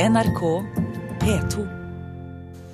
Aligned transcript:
NRK 0.00 0.40
P2. 1.20 1.64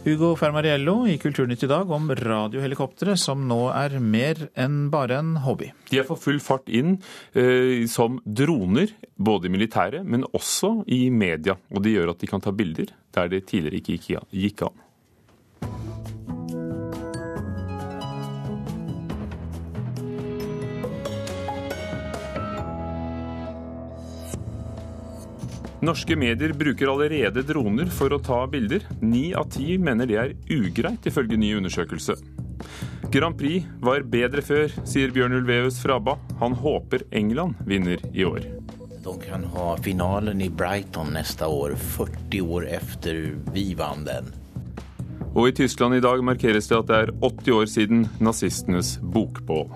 Hugo 0.05 0.29
Fermariello 0.39 1.09
i 1.11 1.17
Kulturnytt 1.19 1.65
i 1.67 1.67
dag 1.67 1.91
om 1.91 2.13
radiohelikoptre 2.15 3.17
som 3.19 3.41
nå 3.51 3.65
er 3.75 3.97
mer 3.99 4.45
enn 4.55 4.85
bare 4.93 5.19
en 5.19 5.33
hobby. 5.43 5.73
De 5.91 5.99
er 5.99 6.07
for 6.07 6.23
full 6.23 6.39
fart 6.39 6.71
inn 6.71 7.01
eh, 7.35 7.83
som 7.91 8.21
droner, 8.23 8.95
både 9.19 9.51
i 9.51 9.55
militæret, 9.57 10.07
men 10.07 10.23
også 10.31 10.85
i 10.87 11.09
media. 11.11 11.59
Og 11.75 11.83
det 11.83 11.97
gjør 11.97 12.15
at 12.15 12.23
de 12.23 12.31
kan 12.31 12.47
ta 12.47 12.55
bilder 12.55 12.95
der 13.19 13.35
det 13.35 13.49
tidligere 13.51 13.83
ikke 13.83 14.23
gikk 14.31 14.69
an. 14.69 14.85
Norske 25.87 26.17
medier 26.19 26.51
bruker 26.53 26.91
allerede 26.91 27.45
droner 27.47 27.87
for 27.95 28.11
å 28.11 28.19
ta 28.19 28.41
bilder. 28.51 28.83
Ni 28.99 29.29
av 29.39 29.47
ti 29.55 29.77
mener 29.79 30.09
det 30.11 30.17
er 30.19 30.33
ugreit, 30.51 31.07
ifølge 31.07 31.39
ny 31.39 31.53
undersøkelse. 31.61 32.17
Grand 33.15 33.37
Prix 33.39 33.69
var 33.87 34.03
bedre 34.11 34.43
før, 34.43 34.73
sier 34.83 35.13
Bjørn 35.15 35.37
Ulveus 35.39 35.79
fra 35.79 36.01
ABBA. 36.01 36.17
Han 36.41 36.57
håper 36.59 37.07
England 37.15 37.61
vinner 37.71 38.03
i 38.11 38.27
år. 38.27 38.49
De 39.05 39.15
kan 39.23 39.47
ha 39.55 39.77
finalen 39.79 40.43
i 40.43 40.51
Brighton 40.51 41.15
neste 41.15 41.47
år, 41.47 41.77
40 41.95 42.43
år 42.57 42.67
etter 42.81 43.23
vi 43.55 43.69
vant 43.79 44.09
den. 44.11 44.33
Og 45.37 45.53
i 45.53 45.55
Tyskland 45.55 45.95
i 45.95 46.03
dag 46.03 46.25
markeres 46.27 46.67
det 46.67 46.81
at 46.81 46.91
det 46.91 47.03
er 47.05 47.15
80 47.21 47.61
år 47.61 47.71
siden 47.71 48.09
nazistenes 48.19 48.97
bokbål. 49.15 49.71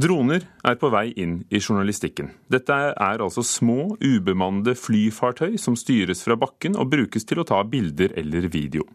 Droner 0.00 0.46
er 0.64 0.76
på 0.80 0.88
vei 0.94 1.10
inn 1.20 1.40
i 1.52 1.58
journalistikken. 1.60 2.30
Dette 2.48 2.72
er 2.72 3.20
altså 3.20 3.42
små, 3.44 3.98
ubemannede 4.00 4.72
flyfartøy 4.78 5.58
som 5.60 5.76
styres 5.76 6.22
fra 6.24 6.38
bakken 6.40 6.78
og 6.78 6.88
brukes 6.94 7.26
til 7.28 7.42
å 7.42 7.44
ta 7.44 7.58
bilder 7.68 8.14
eller 8.22 8.46
video. 8.48 8.86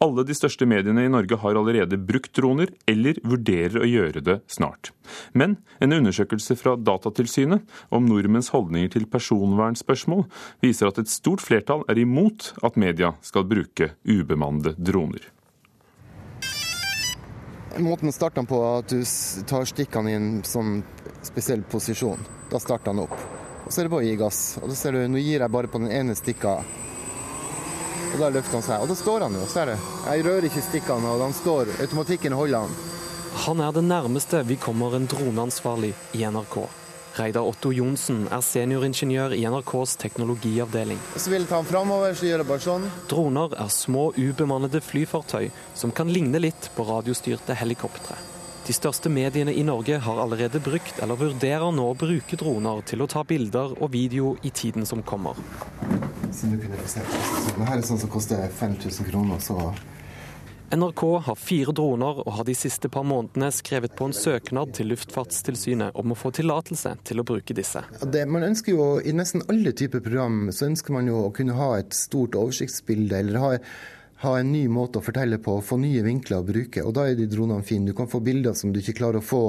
Alle 0.00 0.22
de 0.24 0.36
største 0.38 0.64
mediene 0.70 1.04
i 1.04 1.10
Norge 1.10 1.36
har 1.42 1.58
allerede 1.58 1.98
brukt 2.00 2.32
droner, 2.38 2.70
eller 2.88 3.18
vurderer 3.26 3.82
å 3.82 3.88
gjøre 3.90 4.22
det 4.24 4.40
snart. 4.48 4.92
Men 5.34 5.58
en 5.84 5.96
undersøkelse 5.98 6.56
fra 6.56 6.78
Datatilsynet 6.80 7.66
om 7.92 8.06
nordmenns 8.08 8.52
holdninger 8.54 8.94
til 8.94 9.08
personvernspørsmål 9.10 10.28
viser 10.64 10.88
at 10.88 11.02
et 11.02 11.12
stort 11.12 11.44
flertall 11.44 11.82
er 11.90 12.00
imot 12.00 12.54
at 12.62 12.78
media 12.78 13.16
skal 13.26 13.44
bruke 13.50 13.96
ubemannede 14.06 14.78
droner. 14.78 15.26
Måten 17.76 18.08
å 18.08 18.12
starte 18.12 18.40
den 18.40 18.48
på, 18.48 18.58
at 18.78 18.88
du 18.88 19.02
tar 19.46 19.66
stikkene 19.68 20.10
i 20.10 20.16
en 20.16 20.30
sånn 20.46 20.80
spesiell 21.26 21.62
posisjon. 21.68 22.22
Da 22.50 22.60
starter 22.62 22.94
den 22.94 23.04
opp. 23.04 23.14
Og 23.66 23.72
så 23.72 23.82
er 23.82 23.86
det 23.86 23.92
bare 23.92 24.06
å 24.06 24.08
gi 24.08 24.16
gass. 24.16 24.40
Og 24.62 24.70
da 24.72 24.76
ser 24.78 24.96
du, 24.96 25.02
nå 25.12 25.20
gir 25.20 25.44
jeg 25.44 25.52
bare 25.52 25.68
på 25.68 25.80
den 25.82 25.92
ene 25.92 26.16
stikka. 26.16 26.58
Og 28.08 28.16
da 28.16 28.30
løfter 28.32 28.56
han 28.56 28.64
seg. 28.64 28.80
Og 28.80 28.88
da 28.88 28.96
står 28.96 29.26
han 29.26 29.36
jo, 29.36 29.44
ser 29.52 29.74
du. 29.74 29.88
Jeg 30.08 30.24
rører 30.24 30.48
ikke 30.48 30.64
stikkene, 30.64 31.12
og 31.12 31.26
han 31.26 31.36
står. 31.36 31.74
Automatikken 31.84 32.36
holder 32.38 32.64
han. 32.64 32.76
Han 33.44 33.60
er 33.62 33.76
det 33.76 33.84
nærmeste 33.86 34.40
vi 34.48 34.56
kommer 34.58 34.96
en 34.96 35.06
droneansvarlig 35.10 35.92
i 36.16 36.24
NRK. 36.24 36.62
Reidar 37.16 37.46
Otto 37.48 37.72
Johnsen 37.72 38.26
er 38.28 38.42
senioringeniør 38.44 39.34
i 39.36 39.44
NRKs 39.48 39.96
teknologiavdeling. 40.02 41.00
Ta 41.16 41.30
den 41.56 41.68
framover, 41.68 42.14
så 42.14 42.28
gjør 42.28 42.42
jeg 42.42 42.48
bare 42.50 42.64
sånn. 42.64 42.88
Droner 43.10 43.54
er 43.58 43.70
små, 43.72 44.10
ubemannede 44.18 44.82
flyfartøy 44.84 45.48
som 45.78 45.94
kan 45.94 46.12
ligne 46.12 46.42
litt 46.42 46.70
på 46.76 46.86
radiostyrte 46.88 47.56
helikoptre. 47.58 48.18
De 48.68 48.74
største 48.76 49.08
mediene 49.08 49.54
i 49.56 49.62
Norge 49.64 49.96
har 50.04 50.18
allerede 50.20 50.60
brukt 50.60 50.98
eller 51.00 51.16
vurderer 51.16 51.70
nå 51.72 51.86
å 51.88 51.96
bruke 51.96 52.36
droner 52.36 52.82
til 52.84 53.00
å 53.00 53.06
ta 53.08 53.22
bilder 53.24 53.72
og 53.78 53.88
video 53.94 54.34
i 54.44 54.50
tiden 54.52 54.84
som 54.84 55.00
kommer. 55.00 55.38
Så 56.28 56.50
du 56.52 56.58
kunne 56.60 56.82
se. 56.84 57.00
Så 57.00 57.54
her 57.64 57.78
er 57.78 57.86
sånn 57.88 58.02
som 58.02 58.12
koster 58.12 58.44
5000 58.58 59.08
kroner, 59.08 59.40
så 59.40 59.72
NRK 60.70 61.02
har 61.24 61.36
fire 61.40 61.72
droner 61.72 62.18
og 62.20 62.32
har 62.36 62.44
de 62.44 62.52
siste 62.52 62.90
par 62.92 63.04
månedene 63.08 63.48
skrevet 63.56 63.94
på 63.96 64.04
en 64.04 64.12
søknad 64.12 64.74
til 64.76 64.90
Luftfartstilsynet 64.92 65.96
om 65.96 66.12
å 66.12 66.16
få 66.18 66.28
tillatelse 66.36 66.92
til 67.08 67.22
å 67.22 67.24
bruke 67.24 67.56
disse. 67.56 67.80
Det, 68.04 68.26
man 68.28 68.44
ønsker 68.50 68.74
jo, 68.74 68.88
I 69.00 69.14
nesten 69.16 69.46
alle 69.48 69.72
typer 69.72 70.04
program 70.04 70.50
så 70.52 70.66
ønsker 70.68 70.92
man 70.92 71.08
jo 71.08 71.22
å 71.24 71.32
kunne 71.32 71.56
ha 71.56 71.70
et 71.80 71.96
stort 71.96 72.36
oversiktsbilde, 72.36 73.22
eller 73.22 73.40
ha, 73.40 73.54
ha 74.20 74.32
en 74.38 74.48
ny 74.52 74.64
måte 74.68 74.98
å 74.98 75.04
fortelle 75.04 75.38
på, 75.38 75.52
få 75.62 75.76
nye 75.78 76.02
vinkler 76.02 76.40
å 76.40 76.46
bruke. 76.46 76.82
og 76.82 76.94
Da 76.96 77.06
er 77.06 77.14
de 77.18 77.28
dronene 77.30 77.62
fine. 77.62 77.86
Du 77.86 77.94
kan 77.94 78.08
få 78.10 78.18
bilder 78.24 78.56
som 78.58 78.72
du 78.74 78.80
ikke 78.80 78.96
klarer 78.98 79.20
å 79.20 79.24
få 79.24 79.42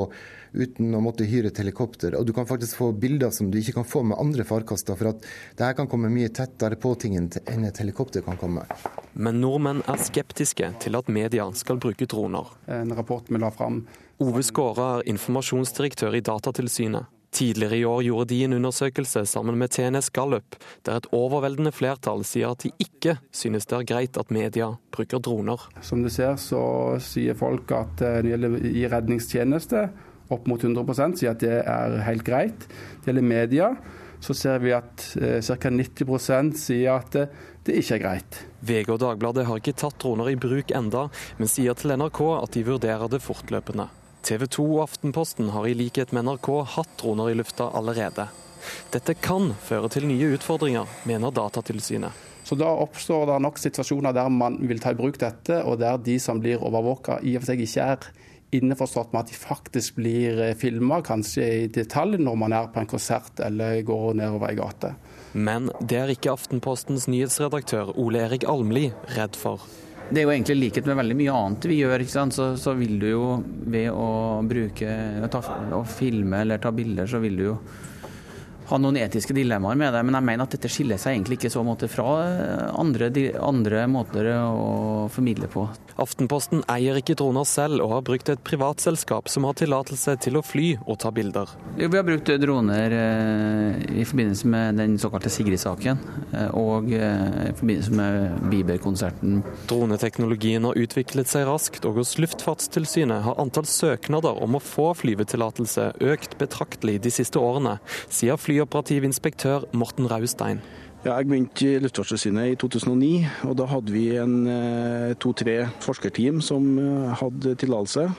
uten 0.54 0.94
å 0.94 1.02
måtte 1.02 1.26
hyre 1.30 1.50
et 1.50 1.62
helikopter. 1.62 2.14
Og 2.18 2.28
du 2.28 2.34
kan 2.38 2.46
faktisk 2.50 2.78
få 2.78 2.92
bilder 2.94 3.34
som 3.34 3.50
du 3.50 3.58
ikke 3.60 3.80
kan 3.80 3.88
få 3.90 4.04
med 4.06 4.22
andre 4.22 4.46
farkoster, 4.46 4.98
for 4.98 5.12
at 5.14 5.26
det 5.58 5.66
her 5.66 5.78
kan 5.78 5.90
komme 5.90 6.12
mye 6.14 6.30
tettere 6.30 6.78
på 6.78 6.94
ting 7.02 7.18
enn 7.18 7.66
et 7.66 7.82
helikopter 7.82 8.26
kan 8.26 8.38
komme. 8.38 8.66
Men 9.14 9.42
nordmenn 9.42 9.82
er 9.90 10.02
skeptiske 10.06 10.74
til 10.86 10.98
at 11.02 11.10
media 11.10 11.50
skal 11.58 11.82
bruke 11.82 12.06
droner. 12.10 12.54
En 12.70 12.94
rapport 12.94 13.26
vi 13.30 13.42
la 13.42 13.50
fram. 13.54 13.84
Ove 14.22 14.44
Skåra 14.46 15.00
er 15.00 15.10
informasjonsdirektør 15.14 16.18
i 16.18 16.26
Datatilsynet. 16.26 17.19
Tidligere 17.32 17.78
i 17.78 17.86
år 17.86 18.02
gjorde 18.08 18.30
de 18.32 18.40
en 18.44 18.56
undersøkelse 18.58 19.22
sammen 19.30 19.58
med 19.62 19.70
TNS 19.76 20.10
Gallup, 20.10 20.56
der 20.86 20.98
et 20.98 21.08
overveldende 21.14 21.72
flertall 21.76 22.24
sier 22.26 22.56
at 22.56 22.66
de 22.66 22.72
ikke 22.82 23.20
synes 23.30 23.70
det 23.70 23.78
er 23.78 23.88
greit 23.92 24.18
at 24.18 24.34
media 24.34 24.72
bruker 24.96 25.22
droner. 25.22 25.62
Som 25.86 26.02
du 26.02 26.10
ser, 26.10 26.40
så 26.42 26.62
sier 27.04 27.38
folk 27.38 27.70
at 27.78 28.02
eh, 28.02 28.32
i 28.74 28.88
redningstjeneste, 28.90 29.86
opp 30.30 30.50
mot 30.50 30.62
100 30.62 31.18
sier 31.18 31.34
at 31.34 31.42
det 31.42 31.62
er 31.62 32.00
helt 32.06 32.26
greit. 32.26 32.66
Det 33.02 33.12
gjelder 33.12 33.30
media, 33.30 33.70
så 34.20 34.34
ser 34.34 34.60
vi 34.66 34.74
at 34.74 35.06
eh, 35.22 35.38
ca. 35.46 35.70
90 35.70 36.58
sier 36.58 36.98
at 36.98 37.14
det, 37.14 37.28
det 37.66 37.78
ikke 37.82 38.00
er 38.00 38.04
greit. 38.08 38.42
VG 38.66 38.90
og 38.96 39.00
Dagbladet 39.06 39.46
har 39.48 39.62
ikke 39.62 39.78
tatt 39.78 40.02
droner 40.02 40.34
i 40.34 40.38
bruk 40.40 40.74
enda, 40.76 41.08
men 41.38 41.52
sier 41.52 41.78
til 41.78 41.94
NRK 41.94 42.22
at 42.40 42.58
de 42.58 42.66
vurderer 42.68 43.12
det 43.12 43.22
fortløpende. 43.24 43.90
TV 44.26 44.46
2 44.48 44.66
og 44.76 44.84
Aftenposten 44.88 45.52
har 45.54 45.68
i 45.68 45.76
likhet 45.78 46.12
med 46.16 46.28
NRK 46.28 46.50
hatt 46.76 46.96
droner 47.02 47.32
i 47.32 47.38
lufta 47.40 47.70
allerede. 47.76 48.28
Dette 48.94 49.16
kan 49.16 49.54
føre 49.64 49.90
til 49.92 50.08
nye 50.10 50.34
utfordringer, 50.36 50.90
mener 51.08 51.32
Datatilsynet. 51.32 52.26
Så 52.44 52.58
Da 52.58 52.70
oppstår 52.82 53.28
det 53.30 53.42
nok 53.46 53.60
situasjoner 53.62 54.14
der 54.16 54.30
man 54.34 54.58
vil 54.68 54.80
ta 54.82 54.92
i 54.92 54.98
bruk 54.98 55.20
dette, 55.22 55.62
og 55.64 55.80
der 55.80 56.00
de 56.02 56.18
som 56.20 56.40
blir 56.42 56.64
overvåka 56.66 57.20
i 57.22 57.36
og 57.38 57.44
for 57.44 57.52
seg 57.52 57.62
ikke 57.62 57.86
er 57.94 58.08
innforstått 58.58 59.14
med 59.14 59.28
at 59.28 59.30
de 59.30 59.38
faktisk 59.38 60.00
blir 60.00 60.40
eh, 60.42 60.56
filma, 60.58 61.04
kanskje 61.06 61.46
i 61.46 61.68
detalj, 61.70 62.18
når 62.18 62.40
man 62.42 62.56
er 62.58 62.72
på 62.74 62.82
en 62.82 62.90
konsert 62.90 63.40
eller 63.46 63.84
går 63.86 64.18
nedover 64.18 64.50
ei 64.50 64.58
gate. 64.58 64.96
Men 65.38 65.70
det 65.80 66.00
er 66.00 66.14
ikke 66.16 66.34
Aftenpostens 66.34 67.06
nyhetsredaktør 67.12 67.94
Ole 68.02 68.26
Erik 68.26 68.48
Almli 68.50 68.90
redd 69.14 69.38
for. 69.38 69.62
Det 70.10 70.22
er 70.22 70.26
jo 70.26 70.32
egentlig 70.34 70.58
likhet 70.58 70.88
med 70.90 70.98
veldig 70.98 71.16
mye 71.20 71.34
annet 71.38 71.68
vi 71.70 71.80
gjør. 71.84 72.04
Så, 72.10 72.48
så, 72.58 72.74
vil 72.78 72.98
du 73.02 73.08
jo 73.12 73.26
ved 73.70 73.92
å 73.94 74.42
bruke 74.50 74.96
ta, 75.30 75.42
å 75.78 75.84
filme 75.86 76.42
eller 76.44 76.62
ta 76.62 76.74
bilder, 76.74 77.10
så 77.10 77.22
vil 77.22 77.38
du 77.38 77.44
jo 77.52 77.56
ha 78.70 78.80
noen 78.82 79.00
etiske 79.02 79.36
dilemmaer 79.36 79.78
med 79.80 79.94
det. 79.96 80.04
Men 80.06 80.20
jeg 80.20 80.28
mener 80.30 80.46
at 80.46 80.56
dette 80.56 80.72
skiller 80.72 81.02
seg 81.02 81.18
egentlig 81.18 81.40
ikke 81.40 81.54
så 81.54 81.64
måte 81.66 81.90
fra 81.92 82.08
andre, 82.78 83.10
andre 83.42 83.86
måter 83.90 84.32
å 84.38 85.08
formidle 85.14 85.50
på. 85.52 85.66
Aftenposten 86.00 86.62
eier 86.72 86.96
ikke 87.00 87.18
droner 87.20 87.48
selv, 87.48 87.82
og 87.84 87.94
har 87.98 88.06
brukt 88.08 88.30
et 88.32 88.44
privatselskap 88.46 89.28
som 89.32 89.48
har 89.48 89.58
tillatelse 89.60 90.16
til 90.24 90.40
å 90.40 90.44
fly 90.46 90.70
og 90.86 91.00
ta 91.04 91.12
bilder. 91.12 91.52
Vi 91.76 91.90
har 91.90 92.06
brukt 92.08 92.30
droner 92.40 92.96
eh, 92.96 94.00
i 94.00 94.06
forbindelse 94.08 94.48
med 94.48 94.80
den 94.80 94.96
såkalte 95.02 95.32
Sigrid-saken, 95.34 96.00
eh, 96.32 96.54
og 96.56 96.92
eh, 96.96 97.50
i 97.50 97.56
forbindelse 97.58 97.98
med 97.98 98.48
Bieber-konserten. 98.52 99.42
Droneteknologien 99.70 100.68
har 100.70 100.80
utviklet 100.80 101.32
seg 101.32 101.48
raskt, 101.50 101.88
og 101.90 102.00
hos 102.00 102.16
Luftfartstilsynet 102.22 103.26
har 103.26 103.40
antall 103.42 103.68
søknader 103.70 104.40
om 104.44 104.56
å 104.56 104.64
få 104.64 104.92
flyvetillatelse 105.02 105.92
økt 106.14 106.38
betraktelig 106.40 107.00
de 107.04 107.14
siste 107.14 107.42
årene, 107.42 107.78
sier 108.08 108.40
flyoperativ 108.60 109.06
inspektør 109.08 109.64
Morten 109.72 110.08
Raustein. 110.12 110.60
Ja, 111.06 111.16
jeg 111.16 111.30
begynte 111.30 111.64
i 111.64 111.80
Luftfartstilsynet 111.80 112.52
i 112.52 112.56
2009, 112.60 113.28
og 113.48 113.56
da 113.56 113.68
hadde 113.72 113.94
vi 113.94 114.18
en 114.20 114.34
eh, 114.52 115.14
to-tre 115.16 115.70
forskerteam 115.80 116.42
som 116.44 116.66
eh, 116.76 117.14
hadde 117.22 117.56
tillatelse. 117.56 118.10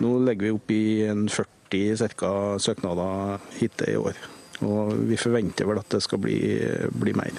Nå 0.00 0.14
legger 0.24 0.46
vi 0.46 0.54
opp 0.56 0.72
i 0.72 0.84
en 1.04 1.26
40 1.28 1.98
cirka, 2.00 2.30
søknader 2.56 3.44
hittil 3.58 3.92
i 3.92 3.98
år. 4.00 4.22
Og 4.64 4.94
vi 5.10 5.20
forventer 5.20 5.68
vel 5.68 5.82
at 5.82 5.92
det 5.92 6.00
skal 6.04 6.22
bli, 6.24 6.40
bli 6.96 7.12
mer. 7.12 7.36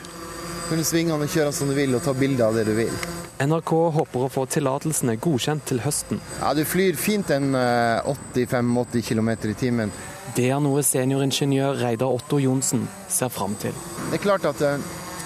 Kan 0.70 0.78
du 0.78 0.86
svinge 0.86 1.18
og 1.18 1.26
kjøre 1.26 1.50
som 1.56 1.70
du 1.72 1.76
vil 1.76 1.98
og 1.98 2.06
ta 2.06 2.14
bilder 2.14 2.52
av 2.52 2.62
det 2.62 2.70
du 2.70 2.76
vil. 2.78 2.94
NRK 3.42 3.74
håper 3.98 4.28
å 4.28 4.30
få 4.30 4.46
tillatelsene 4.54 5.18
godkjent 5.18 5.66
til 5.66 5.82
høsten. 5.82 6.22
Ja, 6.38 6.54
Du 6.54 6.62
flyr 6.62 6.94
fint 6.94 7.34
en 7.34 7.56
85-80 7.58 9.08
km 9.10 9.32
i 9.50 9.58
timen. 9.58 9.94
Det 10.32 10.46
er 10.48 10.62
noe 10.64 10.80
senioringeniør 10.86 11.82
Reidar 11.82 12.14
Otto 12.16 12.38
Johnsen 12.40 12.86
ser 13.12 13.32
fram 13.34 13.52
til. 13.60 13.76
Det 14.08 14.16
er 14.16 14.24
klart 14.24 14.46
at 14.48 14.62
uh, 14.64 14.84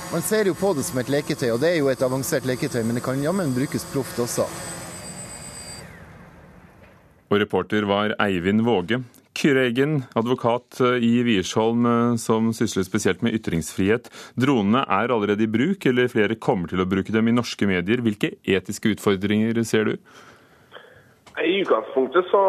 Man 0.09 0.23
ser 0.25 0.47
jo 0.49 0.55
på 0.57 0.71
det 0.77 0.85
som 0.87 0.97
et 1.01 1.09
leketøy, 1.11 1.51
og 1.53 1.59
det 1.61 1.73
er 1.73 1.77
jo 1.81 1.89
et 1.91 2.01
avansert 2.05 2.45
leketøy, 2.45 2.81
men 2.85 2.97
det 2.97 3.03
kan 3.05 3.21
jammen 3.21 3.53
brukes 3.53 3.85
proft 3.91 4.17
også. 4.21 4.45
Og 7.29 7.39
reporter 7.41 7.85
var 7.89 8.13
Eivind 8.21 8.63
Våge. 8.65 9.01
Kyrre 9.35 9.65
Eggen, 9.67 9.97
advokat 10.15 10.79
i 11.03 11.11
Wiersholm 11.27 11.89
som 12.21 12.53
sysler 12.55 12.85
spesielt 12.87 13.25
med 13.25 13.35
ytringsfrihet. 13.35 14.07
Dronene 14.39 14.85
er 14.85 15.11
allerede 15.11 15.43
i 15.43 15.51
bruk, 15.51 15.85
eller 15.89 16.07
flere 16.09 16.37
kommer 16.39 16.71
til 16.71 16.81
å 16.81 16.87
bruke 16.87 17.11
dem 17.11 17.27
i 17.27 17.35
norske 17.35 17.67
medier. 17.67 18.05
Hvilke 18.05 18.37
etiske 18.45 18.93
utfordringer 18.95 19.59
ser 19.67 19.89
du? 19.89 19.97
I 21.43 21.61
utgangspunktet 21.61 22.25
så, 22.31 22.43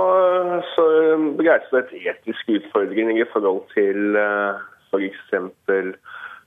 så 0.74 0.84
et 1.78 1.94
etisk 1.96 2.52
utfordring 2.58 3.18
i 3.18 3.24
forhold 3.32 3.64
til 3.74 4.14
f.eks. 4.92 5.32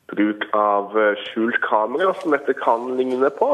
bruk 0.09 0.45
av 0.55 0.95
skjult 1.25 1.59
kamera, 1.65 2.13
som 2.21 2.31
dette 2.33 2.55
kan 2.57 2.87
ligne 2.97 3.29
på. 3.35 3.51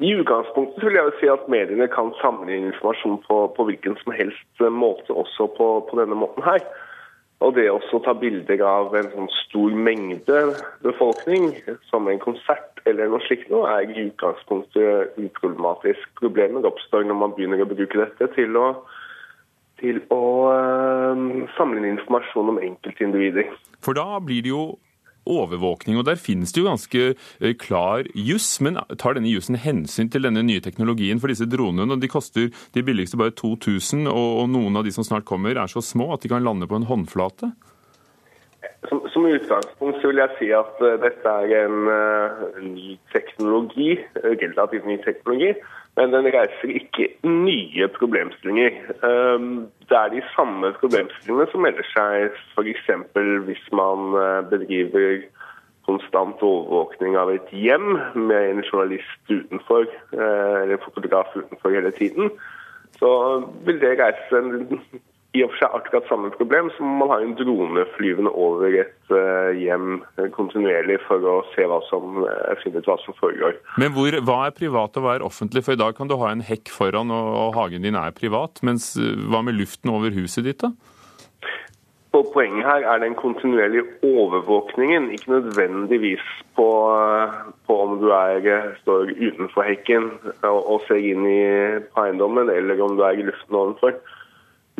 I 0.00 0.12
utgangspunktet 0.16 0.86
vil 0.86 0.96
jeg 0.96 1.16
si 1.18 1.28
at 1.28 1.48
mediene 1.52 1.90
kan 1.92 2.14
samle 2.22 2.54
informasjon 2.56 3.18
på, 3.26 3.40
på 3.56 3.66
hvilken 3.68 3.98
som 4.00 4.14
helst 4.16 4.62
måte 4.72 5.12
også 5.12 5.50
på, 5.58 5.68
på, 5.90 5.98
denne 6.00 6.16
måten 6.16 6.46
her. 6.46 6.62
Og 7.40 7.54
det 7.56 7.70
å 7.72 8.00
ta 8.04 8.12
bilder 8.20 8.60
av 8.68 8.92
en 8.98 9.08
sånn 9.14 9.30
stor 9.46 9.72
mengde 9.72 10.40
befolkning, 10.84 11.54
som 11.88 12.08
en 12.12 12.20
konsert 12.20 12.82
eller 12.88 13.08
noe 13.08 13.24
slikt 13.24 13.48
noe, 13.52 13.64
er 13.68 13.88
i 13.88 14.08
utgangspunktet 14.10 15.16
uproblematisk. 15.20 16.04
Problemet 16.20 16.68
oppstår 16.68 17.08
når 17.08 17.18
man 17.22 17.34
begynner 17.36 17.64
å 17.64 17.70
bruke 17.70 18.02
dette 18.02 18.28
til 18.36 18.60
å, 18.60 18.66
til 19.80 20.02
å 20.12 20.22
øh, 20.52 21.24
samle 21.56 21.80
inn 21.80 21.94
informasjon 21.94 22.52
om 22.52 22.60
enkeltindivider. 22.60 23.48
For 23.80 23.96
da 23.96 24.20
blir 24.20 24.44
det 24.44 24.52
jo 24.52 24.64
overvåkning. 25.26 25.98
og 25.98 26.06
Der 26.08 26.20
finnes 26.20 26.52
det 26.52 26.62
jo 26.62 26.68
ganske 26.68 27.02
eh, 27.40 27.54
klar 27.54 28.04
juss, 28.14 28.60
men 28.60 28.78
tar 28.98 29.16
denne 29.16 29.30
jussen 29.30 29.58
hensyn 29.60 30.10
til 30.10 30.26
denne 30.26 30.42
nye 30.46 30.62
teknologien 30.64 31.20
for 31.20 31.32
disse 31.32 31.48
dronene? 31.48 31.98
De 32.00 32.10
koster 32.10 32.50
de 32.74 32.84
billigste 32.84 33.18
bare 33.20 33.34
2000, 33.36 34.06
og 34.08 34.46
noen 34.50 34.76
av 34.76 34.86
de 34.86 34.94
som 34.94 35.06
snart 35.06 35.28
kommer 35.28 35.56
er 35.56 35.70
så 35.70 35.82
små 35.84 36.12
at 36.14 36.22
de 36.22 36.32
kan 36.32 36.44
lande 36.44 36.68
på 36.70 36.78
en 36.78 36.88
håndflate? 36.88 37.52
Som, 38.88 39.02
som 39.12 39.26
utgangspunkt 39.28 40.00
vil 40.04 40.20
jeg 40.22 40.36
si 40.38 40.48
at 40.56 40.78
uh, 40.80 40.96
dette 41.02 41.32
er 41.44 41.66
en 41.66 41.88
uh, 41.88 42.62
ny 42.64 42.96
teknologi, 43.12 43.98
relativt 44.16 44.88
ny 44.88 44.96
teknologi. 45.04 45.52
Men 46.00 46.14
den 46.14 46.30
reiser 46.32 46.70
ikke 46.72 47.10
nye 47.28 47.88
problemstillinger. 47.92 48.76
Um, 49.04 49.66
det 49.88 49.96
er 49.98 50.14
de 50.14 50.22
samme 50.32 50.70
problemstillingene 50.80 51.48
som 51.52 51.60
melder 51.66 51.84
seg 51.92 52.38
f.eks. 52.54 52.86
hvis 53.44 53.66
man 53.76 54.16
uh, 54.16 54.40
bedriver 54.48 55.26
konstant 55.84 56.40
overvåkning 56.46 57.18
av 57.20 57.34
et 57.34 57.52
hjem 57.52 57.98
med 58.16 58.46
en 58.54 58.64
journalist 58.64 59.28
utenfor, 59.28 59.84
eller 60.12 60.62
eller 60.64 60.84
fotograf 60.84 61.36
utenfor 61.36 61.76
hele 61.76 61.92
tiden. 62.00 62.32
Så 63.00 63.10
vil 63.66 63.80
det 63.82 63.98
reise 64.00 64.40
en 64.40 64.70
i 65.30 65.44
og 65.44 65.52
for 65.52 65.60
seg 65.62 65.74
akkurat 65.78 66.08
samme 66.10 66.30
problem 66.34 66.70
som 66.74 66.96
man 66.98 67.10
har 67.12 67.22
en 67.22 67.36
drone 67.38 67.84
flyvende 67.94 68.32
over 68.34 68.74
et 68.82 69.12
uh, 69.14 69.54
hjem 69.54 70.00
kontinuerlig 70.34 70.98
for 71.04 71.22
å 71.22 71.36
se 71.52 71.66
hva 71.70 71.78
som, 71.86 72.24
uh, 72.24 72.50
finne 72.64 72.82
ut 72.82 72.90
hva 72.90 72.98
som 73.04 73.14
foregår. 73.20 73.54
Men 73.78 73.94
hvor, 73.94 74.16
hva 74.26 74.40
er 74.48 74.56
privat 74.56 74.98
og 74.98 75.06
hva 75.06 75.16
er 75.16 75.26
offentlig? 75.26 75.62
For 75.66 75.78
i 75.78 75.80
dag 75.80 75.94
kan 75.98 76.10
du 76.10 76.18
ha 76.18 76.32
en 76.34 76.42
hekk 76.42 76.72
foran 76.74 77.14
og, 77.14 77.30
og 77.44 77.54
hagen 77.60 77.86
din 77.86 77.98
er 77.98 78.16
privat. 78.16 78.58
Mens 78.66 78.96
uh, 78.98 79.12
hva 79.30 79.44
med 79.46 79.60
luften 79.60 79.94
over 79.94 80.10
huset 80.18 80.50
ditt, 80.50 80.66
da? 80.66 80.74
Og 82.10 82.32
poenget 82.34 82.66
her 82.66 82.82
er 82.90 82.98
den 82.98 83.14
kontinuerlige 83.14 83.84
overvåkningen, 84.02 85.12
ikke 85.14 85.30
nødvendigvis 85.30 86.24
på, 86.58 86.66
på 87.70 87.76
om 87.84 88.00
du 88.02 88.08
er, 88.10 88.72
står 88.82 89.12
utenfor 89.14 89.62
hekken 89.62 90.08
og, 90.42 90.58
og 90.58 90.82
ser 90.88 90.98
inn 90.98 91.22
i 91.22 91.42
eiendommen, 92.02 92.50
eller 92.50 92.82
om 92.82 92.98
du 92.98 93.04
er 93.06 93.14
i 93.14 93.28
luften 93.28 93.54
ovenfor. 93.54 93.94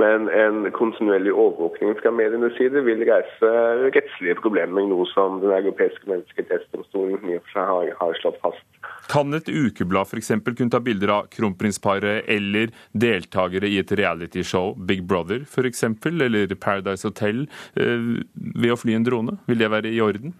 Men 0.00 0.29
en 0.32 0.70
kontinuerlig 0.73 1.32
overvåkning 1.35 1.94
fra 1.99 2.12
medienes 2.14 2.55
side 2.56 2.81
vil 2.87 3.02
reise 3.08 3.50
rettslige 3.93 4.37
problemer, 4.41 4.87
noe 4.88 5.06
som 5.12 5.41
Den 5.43 5.52
europeiske 5.58 6.08
menneskerettighetsdomstolen 6.08 7.29
i 7.29 7.37
og 7.37 7.44
for 7.44 7.56
seg 7.56 7.70
har, 7.70 7.91
har, 8.00 8.19
slått 8.23 8.41
fast. 8.44 8.64
Kan 9.11 9.37
et 9.37 9.49
ukeblad 9.50 10.08
f.eks. 10.08 10.32
kunne 10.47 10.73
ta 10.73 10.81
bilder 10.85 11.14
av 11.19 11.31
kronprinsparet 11.35 12.29
eller 12.31 12.73
deltakere 12.93 13.69
i 13.69 13.81
et 13.82 13.93
realityshow, 14.00 14.73
Big 14.76 15.05
Brother 15.08 15.44
f.eks., 15.44 15.85
eller 16.11 16.55
Paradise 16.55 17.08
Hotel, 17.08 17.47
eh, 17.76 18.06
ved 18.35 18.73
å 18.73 18.79
fly 18.81 18.97
en 18.97 19.08
drone? 19.08 19.41
Vil 19.50 19.61
det 19.61 19.73
være 19.73 19.93
i 19.93 20.00
orden? 20.05 20.37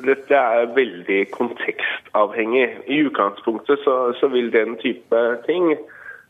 Dette 0.00 0.36
er 0.36 0.70
veldig 0.76 1.22
kontekstavhengig. 1.34 2.66
I 2.88 3.02
utgangspunktet 3.08 3.82
så, 3.84 3.96
så 4.16 4.30
vil 4.32 4.52
den 4.54 4.78
type 4.80 5.24
ting 5.48 5.74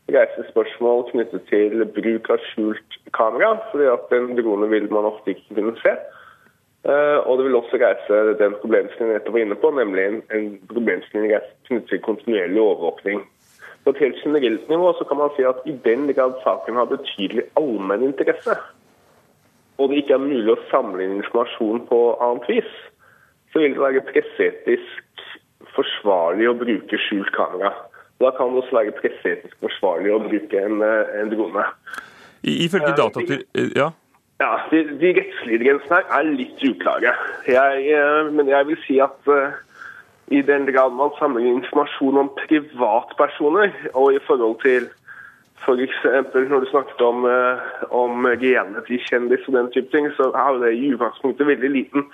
reise 0.09 0.45
spørsmål 0.49 1.05
knyttet 1.11 1.45
til 1.49 1.85
bruk 1.85 2.29
av 2.33 2.41
skjult 2.51 2.97
kamera. 3.13 3.57
fordi 3.71 3.85
at 3.91 4.17
en 4.17 4.35
drone 4.39 4.69
vil 4.69 4.89
man 4.93 5.05
ofte 5.05 5.35
ikke 5.35 5.55
kunne 5.55 5.77
se. 5.83 5.93
Eh, 6.81 7.19
og 7.27 7.37
det 7.37 7.45
vil 7.45 7.55
også 7.55 7.77
reise 7.77 8.37
den 8.41 8.55
problemstillingen 8.61 9.21
jeg 9.21 9.33
var 9.33 9.39
inne 9.39 9.55
på, 9.55 9.69
nemlig 9.69 10.05
en, 10.05 10.21
en 10.33 10.47
problemstilling 10.73 11.33
knyttet 11.67 11.89
til 11.89 12.01
kontinuerlig 12.01 12.61
overvåkning. 12.61 13.21
På 13.83 13.89
et 13.89 14.01
helt 14.01 14.17
generelt 14.23 14.69
nivå 14.69 14.93
så 14.97 15.05
kan 15.09 15.17
man 15.17 15.29
si 15.35 15.45
at 15.45 15.61
i 15.65 15.77
den 15.85 16.13
grad 16.13 16.33
saken 16.43 16.75
har 16.75 16.89
betydelig 16.89 17.43
allmenn 17.57 18.03
interesse, 18.03 18.57
og 19.77 19.89
det 19.89 20.01
ikke 20.01 20.13
er 20.13 20.25
mulig 20.25 20.53
å 20.53 20.63
samle 20.69 21.05
inn 21.05 21.15
informasjon 21.17 21.85
på 21.89 22.01
annet 22.21 22.49
vis, 22.49 22.73
så 23.53 23.61
vil 23.61 23.73
det 23.73 23.81
være 23.81 24.03
pressetisk 24.09 25.25
forsvarlig 25.75 26.49
å 26.49 26.57
bruke 26.57 26.99
skjult 27.07 27.31
kamera. 27.33 27.73
Da 28.21 28.31
kan 28.37 28.53
det 28.53 28.61
også 28.61 28.77
være 28.77 28.93
presseetisk 28.99 29.57
forsvarlig 29.63 30.13
å 30.13 30.21
bruke 30.21 30.61
en, 30.61 30.81
eh, 30.85 31.17
en 31.21 31.33
drone. 31.33 31.65
Ifølge 32.43 32.93
data 32.97 33.25
til 33.25 33.43
Ja? 33.75 33.91
Ja, 34.41 34.57
De, 34.71 34.77
de 35.01 35.09
rettslige 35.17 35.59
grensene 35.61 35.99
her 35.99 36.15
er 36.17 36.29
litt 36.33 36.63
uklare. 36.65 37.11
Jeg, 37.47 37.83
eh, 37.93 38.31
men 38.33 38.47
jeg 38.49 38.67
vil 38.67 38.79
si 38.87 38.97
at 39.03 39.29
uh, 39.29 39.53
i 40.33 40.41
den 40.41 40.65
grad 40.65 40.95
man 40.97 41.13
samler 41.19 41.45
informasjon 41.45 42.17
om 42.17 42.31
privatpersoner, 42.39 43.69
og 43.93 44.15
i 44.15 44.23
forhold 44.25 44.57
til 44.63 44.87
f.eks. 45.61 45.99
For 46.33 46.47
når 46.49 46.65
du 46.65 46.69
snakket 46.71 47.03
om, 47.05 47.27
uh, 47.29 47.85
om 47.93 48.25
genene 48.41 48.81
til 48.87 49.03
kjendis 49.05 49.45
og 49.47 49.59
den 49.59 49.69
type 49.75 49.93
ting, 49.93 50.09
så 50.17 50.31
har 50.33 50.57
det 50.63 50.73
i 50.73 50.89
utgangspunktet 50.95 51.47
veldig 51.47 51.71
liten 51.75 52.09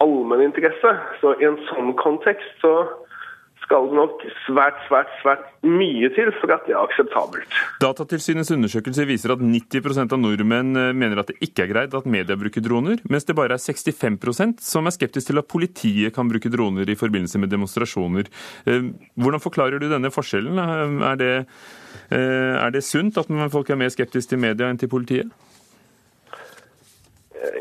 allmenninteresse. 0.00 0.94
Så 1.20 1.34
i 1.36 1.48
en 1.50 1.60
sånn 1.68 1.92
kontekst 2.00 2.64
så 2.64 2.74
skal 3.68 3.88
det 3.90 3.96
nok 3.98 4.22
svært, 4.46 4.78
svært, 4.88 5.10
svært 5.20 5.44
mye 5.66 6.08
til 6.16 6.30
for 6.40 6.52
at 6.54 6.64
det 6.64 6.72
er 6.72 6.80
akseptabelt. 6.80 7.56
Datatilsynets 7.82 8.50
undersøkelse 8.54 9.04
viser 9.08 9.34
at 9.34 9.42
90 9.44 10.00
av 10.06 10.20
nordmenn 10.20 10.72
eh, 10.72 10.94
mener 10.96 11.20
at 11.20 11.28
det 11.28 11.36
ikke 11.44 11.66
er 11.66 11.72
greit 11.74 11.96
at 11.96 12.08
media 12.08 12.38
bruker 12.40 12.64
droner, 12.64 13.02
mens 13.12 13.28
det 13.28 13.36
bare 13.36 13.58
er 13.58 13.60
65% 13.60 14.62
som 14.64 14.88
er 14.88 14.96
skeptisk 14.96 15.28
til 15.30 15.42
at 15.42 15.50
politiet 15.50 16.16
kan 16.16 16.30
bruke 16.30 16.48
droner 16.52 16.88
i 16.88 16.96
forbindelse 16.96 17.42
med 17.42 17.52
demonstrasjoner. 17.52 18.30
Eh, 18.64 18.88
hvordan 19.20 19.44
forklarer 19.44 19.82
du 19.82 19.90
denne 19.92 20.12
forskjellen? 20.14 20.56
Er 21.10 21.20
det, 21.20 21.34
eh, 22.08 22.54
er 22.56 22.72
det 22.72 22.84
sunt 22.86 23.20
at 23.20 23.28
folk 23.52 23.68
er 23.68 23.80
mer 23.80 23.92
skeptiske 23.92 24.32
til 24.32 24.40
media 24.40 24.70
enn 24.70 24.80
til 24.80 24.88
politiet? 24.88 25.28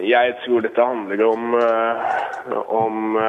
Jeg 0.08 0.34
tror 0.46 0.64
dette 0.64 0.84
handler 0.84 1.22
om, 1.28 1.54
om 2.74 3.20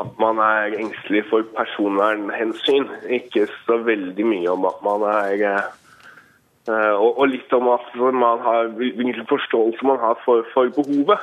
at 0.00 0.18
man 0.20 0.40
er 0.42 0.76
engstelig 0.76 1.24
for 1.30 1.46
personvernhensyn. 1.56 2.88
Ikke 3.08 3.46
så 3.64 3.80
veldig 3.86 4.26
mye 4.26 4.52
om 4.52 4.68
at 4.68 4.78
man 4.84 5.06
er 5.10 5.44
eh, 5.46 6.94
Og, 6.98 7.24
litt 7.30 7.52
om 7.54 7.68
at 7.70 7.88
man 7.96 8.42
har 8.42 8.72
hvilken 8.76 9.26
forståelse 9.30 9.86
man 9.86 10.00
har 10.02 10.18
for, 10.24 10.46
for 10.54 10.72
behovet. 10.74 11.22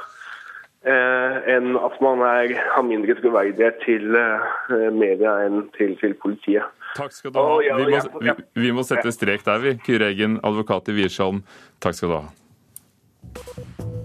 Eh, 0.83 1.35
enn 1.47 1.77
at 1.79 1.93
man 2.03 2.19
er, 2.27 2.57
har 2.75 2.83
mindre 2.83 3.15
troverdighet 3.21 3.77
til 3.85 4.17
eh, 4.19 4.89
media 4.91 5.37
enn 5.45 5.69
til, 5.77 5.95
til, 6.01 6.15
politiet. 6.19 6.67
Takk 6.97 7.15
skal 7.15 7.31
du 7.31 7.39
ha. 7.39 7.57
Vi 7.79 7.87
må, 7.87 8.03
vi, 8.19 8.35
vi 8.65 8.75
må 8.75 8.83
sette 8.83 9.15
strek 9.15 9.47
der, 9.47 9.63
vi. 9.63 9.77
Kyrre 9.87 10.11
Eggen, 10.11 10.41
advokat 10.43 10.91
i 10.91 10.99
Wiersholm. 10.99 11.45
Takk 11.83 11.99
skal 11.99 12.11
du 12.11 12.19
ha. 12.19 14.02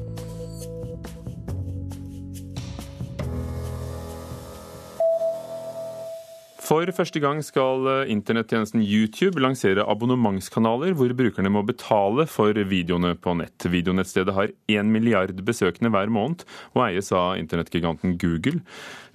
For 6.68 6.84
første 6.92 7.20
gang 7.22 7.38
skal 7.40 7.86
eh, 7.88 8.10
internettjenesten 8.12 8.82
YouTube 8.84 9.40
lansere 9.40 9.86
abonnementskanaler 9.88 10.92
hvor 10.98 11.14
brukerne 11.16 11.52
må 11.52 11.62
betale 11.64 12.26
for 12.28 12.52
videoene 12.68 13.14
på 13.16 13.32
nett. 13.38 13.64
Videonettstedet 13.72 14.34
har 14.36 14.52
én 14.68 14.90
milliard 14.92 15.32
besøkende 15.46 15.88
hver 15.94 16.12
måned 16.12 16.44
og 16.74 16.82
eies 16.90 17.08
av 17.16 17.38
internettgiganten 17.40 18.18
Google. 18.20 18.60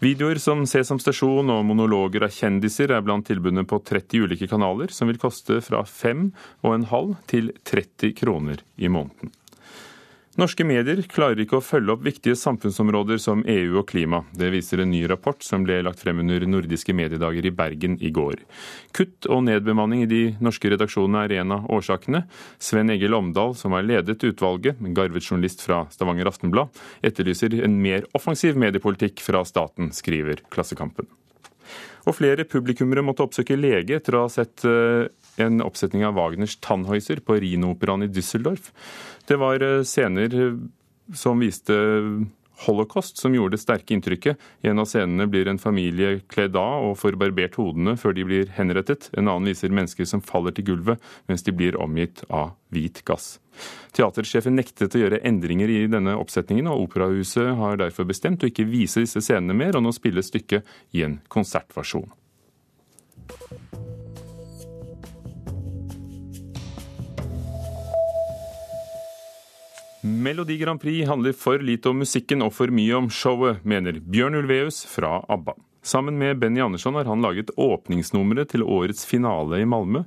Videoer 0.01 0.41
som 0.41 0.65
Sesam 0.65 0.97
Stasjon 1.03 1.53
og 1.53 1.61
monologer 1.69 2.25
av 2.25 2.33
kjendiser 2.33 2.95
er 2.95 3.05
blant 3.05 3.29
tilbudene 3.29 3.67
på 3.69 3.83
30 3.85 4.25
ulike 4.25 4.49
kanaler, 4.49 4.89
som 4.89 5.11
vil 5.11 5.21
koste 5.21 5.61
fra 5.61 5.85
5,5 5.85 7.15
til 7.29 7.53
30 7.69 8.17
kroner 8.17 8.65
i 8.81 8.89
måneden. 8.89 9.35
Norske 10.33 10.65
medier 10.65 10.97
klarer 11.05 11.43
ikke 11.43 11.59
å 11.59 11.61
følge 11.61 11.93
opp 11.93 12.01
viktige 12.07 12.33
samfunnsområder 12.39 13.19
som 13.21 13.43
EU 13.45 13.75
og 13.77 13.85
klima. 13.91 14.23
Det 14.33 14.49
viser 14.49 14.81
en 14.81 14.89
ny 14.89 15.03
rapport 15.11 15.45
som 15.45 15.61
ble 15.61 15.77
lagt 15.85 16.01
frem 16.01 16.23
under 16.23 16.47
nordiske 16.49 16.95
mediedager 16.97 17.45
i 17.45 17.51
Bergen 17.53 17.99
i 18.01 18.09
går. 18.09 18.41
Kutt 18.97 19.29
og 19.29 19.43
nedbemanning 19.45 20.07
i 20.07 20.09
de 20.09 20.23
norske 20.41 20.73
redaksjonene 20.73 21.27
er 21.27 21.37
en 21.43 21.53
av 21.59 21.69
årsakene. 21.77 22.25
Sven 22.57 22.89
Egil 22.95 23.13
Omdal, 23.13 23.53
som 23.59 23.77
har 23.77 23.85
ledet 23.85 24.25
utvalget, 24.25 24.81
garvet 24.97 25.29
journalist 25.29 25.61
fra 25.61 25.83
Stavanger 25.93 26.33
Aftenblad, 26.33 26.73
etterlyser 27.05 27.59
en 27.61 27.77
mer 27.85 28.09
offensiv 28.17 28.57
mediepolitikk 28.57 29.21
fra 29.21 29.45
staten, 29.45 29.93
skriver 29.93 30.41
Klassekampen. 30.49 31.05
Og 32.07 32.17
flere 32.17 32.45
publikummere 32.49 33.03
måtte 33.05 33.23
oppsøke 33.25 33.57
lege 33.59 33.97
etter 33.97 34.17
å 34.17 34.25
ha 34.25 34.31
sett 34.31 34.65
eh, 34.67 35.07
en 35.43 35.63
oppsetning 35.63 36.05
av 36.05 36.17
Wagners 36.19 36.57
Tannhäuser 36.63 37.23
på 37.25 37.39
Rhino-operaen 37.39 38.05
i 38.05 38.11
Düsseldorf. 38.11 38.71
Det 39.29 39.39
var 39.39 39.63
eh, 39.63 39.81
scener 39.87 40.35
eh, 40.35 40.57
som 41.15 41.39
viste 41.43 41.77
holocaust 42.63 43.17
som 43.17 43.35
gjorde 43.35 43.57
det 43.57 43.63
sterke 43.63 43.95
inntrykket. 43.95 44.39
I 44.63 44.71
en 44.71 44.79
av 44.83 44.87
scenene 44.89 45.27
blir 45.27 45.49
en 45.49 45.59
familie 45.59 46.19
kledd 46.31 46.57
av 46.59 46.89
og 46.89 46.99
får 47.01 47.17
barbert 47.19 47.57
hodene 47.59 47.95
før 47.99 48.15
de 48.17 48.27
blir 48.27 48.51
henrettet. 48.57 49.09
En 49.17 49.27
annen 49.27 49.51
viser 49.51 49.73
mennesker 49.73 50.07
som 50.09 50.23
faller 50.23 50.55
til 50.55 50.69
gulvet 50.71 51.13
mens 51.31 51.43
de 51.43 51.55
blir 51.55 51.79
omgitt 51.79 52.23
av 52.29 52.53
hvit 52.73 53.03
gass. 53.07 53.37
Teatersjefen 53.93 54.55
nektet 54.57 54.95
å 54.95 55.03
gjøre 55.03 55.21
endringer 55.27 55.69
i 55.69 55.83
denne 55.91 56.15
oppsetningen, 56.17 56.69
og 56.71 56.87
Operahuset 56.87 57.53
har 57.59 57.79
derfor 57.81 58.07
bestemt 58.09 58.43
å 58.43 58.49
ikke 58.49 58.67
vise 58.69 59.03
disse 59.03 59.21
scenene 59.21 59.55
mer, 59.57 59.77
og 59.77 59.85
nå 59.85 59.93
spilles 59.95 60.31
stykket 60.31 60.67
i 60.97 61.05
en 61.05 61.19
konsertversjon. 61.33 62.09
Melodi 70.03 70.57
Grand 70.59 70.81
Prix 70.81 71.07
handler 71.07 71.31
for 71.31 71.61
lite 71.63 71.87
om 71.93 72.01
musikken 72.03 72.43
og 72.43 72.51
for 72.51 72.73
mye 72.75 72.97
om 72.97 73.05
showet, 73.07 73.61
mener 73.63 74.01
Bjørn 74.03 74.35
Ulveus 74.41 74.81
fra 74.89 75.21
ABBA. 75.31 75.55
Sammen 75.83 76.15
med 76.17 76.39
Benny 76.39 76.61
Andersson 76.63 76.95
har 76.95 77.05
han 77.05 77.21
laget 77.21 77.51
åpningsnummeret 77.59 78.53
til 78.53 78.63
årets 78.63 79.03
finale 79.05 79.59
i 79.59 79.67
Malmö. 79.67 80.05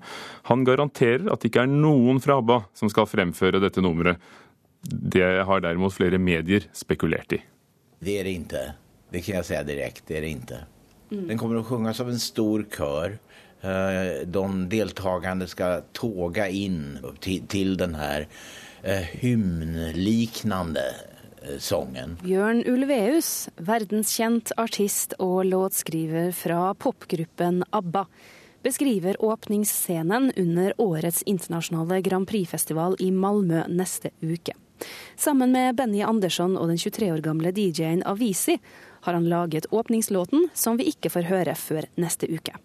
Han 0.49 0.65
garanterer 0.65 1.29
at 1.29 1.43
det 1.43 1.51
ikke 1.51 1.67
er 1.67 1.73
noen 1.73 2.21
fra 2.25 2.39
ABBA 2.41 2.63
som 2.81 2.89
skal 2.89 3.09
fremføre 3.11 3.61
dette 3.61 3.85
nummeret. 3.85 4.17
Det 4.81 5.27
har 5.45 5.61
derimot 5.61 5.93
flere 5.93 6.19
medier 6.23 6.65
spekulert 6.73 7.37
i. 7.37 7.43
Det 8.01 8.15
er 8.21 8.25
det 8.25 8.39
ikke. 8.39 8.65
Det 9.13 9.23
kan 9.27 9.39
jeg 9.39 9.49
si 9.51 9.61
direkte. 9.69 10.09
Det 10.09 10.17
er 10.17 10.25
det 10.25 10.33
ikke. 10.39 10.63
Den 11.29 11.39
kommer 11.39 11.61
å 11.61 11.67
synges 11.69 12.01
av 12.03 12.09
en 12.11 12.25
stor 12.25 12.65
kør. 12.73 13.19
Eh, 13.61 14.25
de 14.25 14.47
deltakende 14.73 15.49
skal 15.51 15.85
toge 15.97 16.49
inn 16.57 16.97
til, 17.21 17.45
til 17.53 17.77
den 17.81 17.97
sången. 21.59 22.17
Bjørn 22.23 22.63
Ulveus, 22.69 23.49
verdenskjent 23.57 24.53
artist 24.57 25.17
og 25.23 25.45
låtskriver 25.49 26.33
fra 26.37 26.73
popgruppen 26.75 27.63
ABBA, 27.71 28.07
beskriver 28.67 29.19
åpningsscenen 29.23 30.33
under 30.37 30.75
årets 30.83 31.23
internasjonale 31.23 32.01
Grand 32.03 32.29
Prix-festival 32.29 32.97
i 32.99 33.13
Malmö 33.15 33.67
neste 33.69 34.11
uke. 34.21 34.57
Sammen 35.17 35.53
med 35.53 35.77
Benny 35.77 36.03
Andersson 36.03 36.57
og 36.57 36.69
den 36.69 36.79
23 36.79 37.13
år 37.15 37.25
gamle 37.25 37.53
DJ-en 37.55 38.05
Avisi 38.05 38.59
har 39.07 39.15
han 39.15 39.29
laget 39.29 39.71
åpningslåten, 39.71 40.49
som 40.55 40.77
vi 40.77 40.91
ikke 40.91 41.15
får 41.15 41.31
høre 41.31 41.55
før 41.55 41.89
neste 41.97 42.29
uke. 42.29 42.59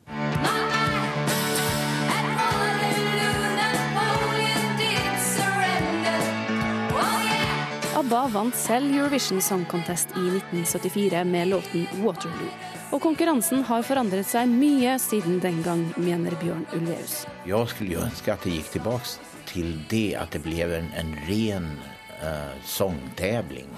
ABBA 8.12 8.28
vant 8.28 8.56
selv 8.60 8.92
Eurovision 8.92 9.40
Song 9.40 9.62
Contest 9.72 10.10
i 10.20 10.24
1974 10.36 11.24
med 11.24 11.48
låten 11.48 11.86
'Waterloo'. 11.86 12.50
Og 12.92 13.00
konkurransen 13.02 13.64
har 13.64 13.86
forandret 13.88 14.28
seg 14.28 14.52
mye 14.52 14.98
siden 15.00 15.38
den 15.40 15.62
gang, 15.64 15.86
mener 15.96 16.36
Bjørn 16.42 16.66
Ulveus. 16.76 17.22
Jeg 17.48 17.72
skulle 17.72 18.04
ønske 18.04 18.34
at 18.34 18.44
det 18.44 18.58
gikk 18.58 18.74
tilbake 18.74 19.32
til 19.48 19.72
det, 19.88 20.18
at 20.20 20.36
det 20.36 20.44
ble 20.44 20.60
en, 20.82 20.92
en 20.92 21.16
ren 21.30 21.72
uh, 22.20 22.52
sangtävling. 22.68 23.72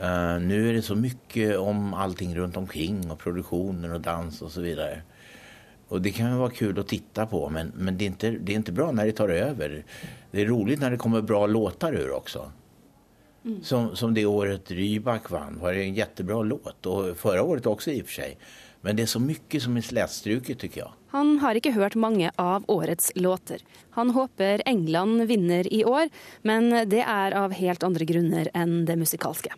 Uh, 0.00 0.40
Nå 0.40 0.64
er 0.70 0.80
det 0.80 0.88
så 0.88 0.96
mye 0.96 1.52
om 1.60 1.92
allting 1.92 2.32
rundt 2.40 2.56
omkring, 2.56 3.04
og 3.10 3.20
produksjoner 3.20 3.98
og 4.00 4.04
dans 4.08 4.42
osv. 4.48 4.68
Og 5.92 6.00
det 6.00 6.16
kan 6.16 6.32
jo 6.32 6.46
være 6.46 6.62
kult 6.64 6.80
å 6.80 6.88
titte 6.88 7.28
på, 7.28 7.48
men, 7.52 7.76
men 7.76 8.00
det, 8.00 8.06
er 8.06 8.16
ikke, 8.16 8.36
det, 8.40 8.52
er 8.54 8.64
ikke, 8.64 8.80
bra 8.80 8.92
når 8.96 9.10
det 9.12 9.20
tar 9.20 9.40
over. 9.42 9.82
Det 10.32 10.40
er 10.40 10.54
rolig 10.56 10.80
når 10.80 10.96
det 10.96 11.04
kommer 11.04 11.20
bra 11.34 11.44
låter 11.44 12.00
ut 12.00 12.22
også. 12.24 12.52
Mm. 13.46 13.62
Som, 13.62 13.96
som, 13.96 14.14
det 14.14 14.26
året 14.26 14.70
Rybak 14.70 15.30
vann 15.30 15.58
var 15.60 15.74
det 15.74 15.84
en 15.84 15.94
jättebra 15.94 16.42
låt. 16.42 16.86
Og 16.86 17.16
förra 17.16 17.42
året 17.42 17.66
også 17.66 17.90
i 17.90 18.02
och 18.02 18.06
för 18.06 18.12
sig. 18.12 18.38
Men 18.80 18.96
det 18.96 19.02
er 19.02 19.10
så 19.10 19.18
mye 19.18 19.60
som 19.60 19.76
er 19.78 19.82
slätstruket 19.82 20.60
tycker 20.62 20.80
jeg. 20.84 20.90
Han 21.10 21.38
har 21.42 21.58
ikke 21.58 21.72
hørt 21.74 21.96
mange 21.98 22.30
av 22.38 22.64
årets 22.70 23.10
låter. 23.16 23.62
Han 23.96 24.10
håper 24.14 24.62
England 24.66 25.26
vinner 25.26 25.66
i 25.72 25.84
år, 25.84 26.10
men 26.42 26.70
det 26.86 27.02
er 27.02 27.34
av 27.34 27.54
helt 27.56 27.82
andre 27.82 28.06
grunner 28.06 28.50
enn 28.54 28.84
det 28.86 28.98
musikalske. 29.00 29.54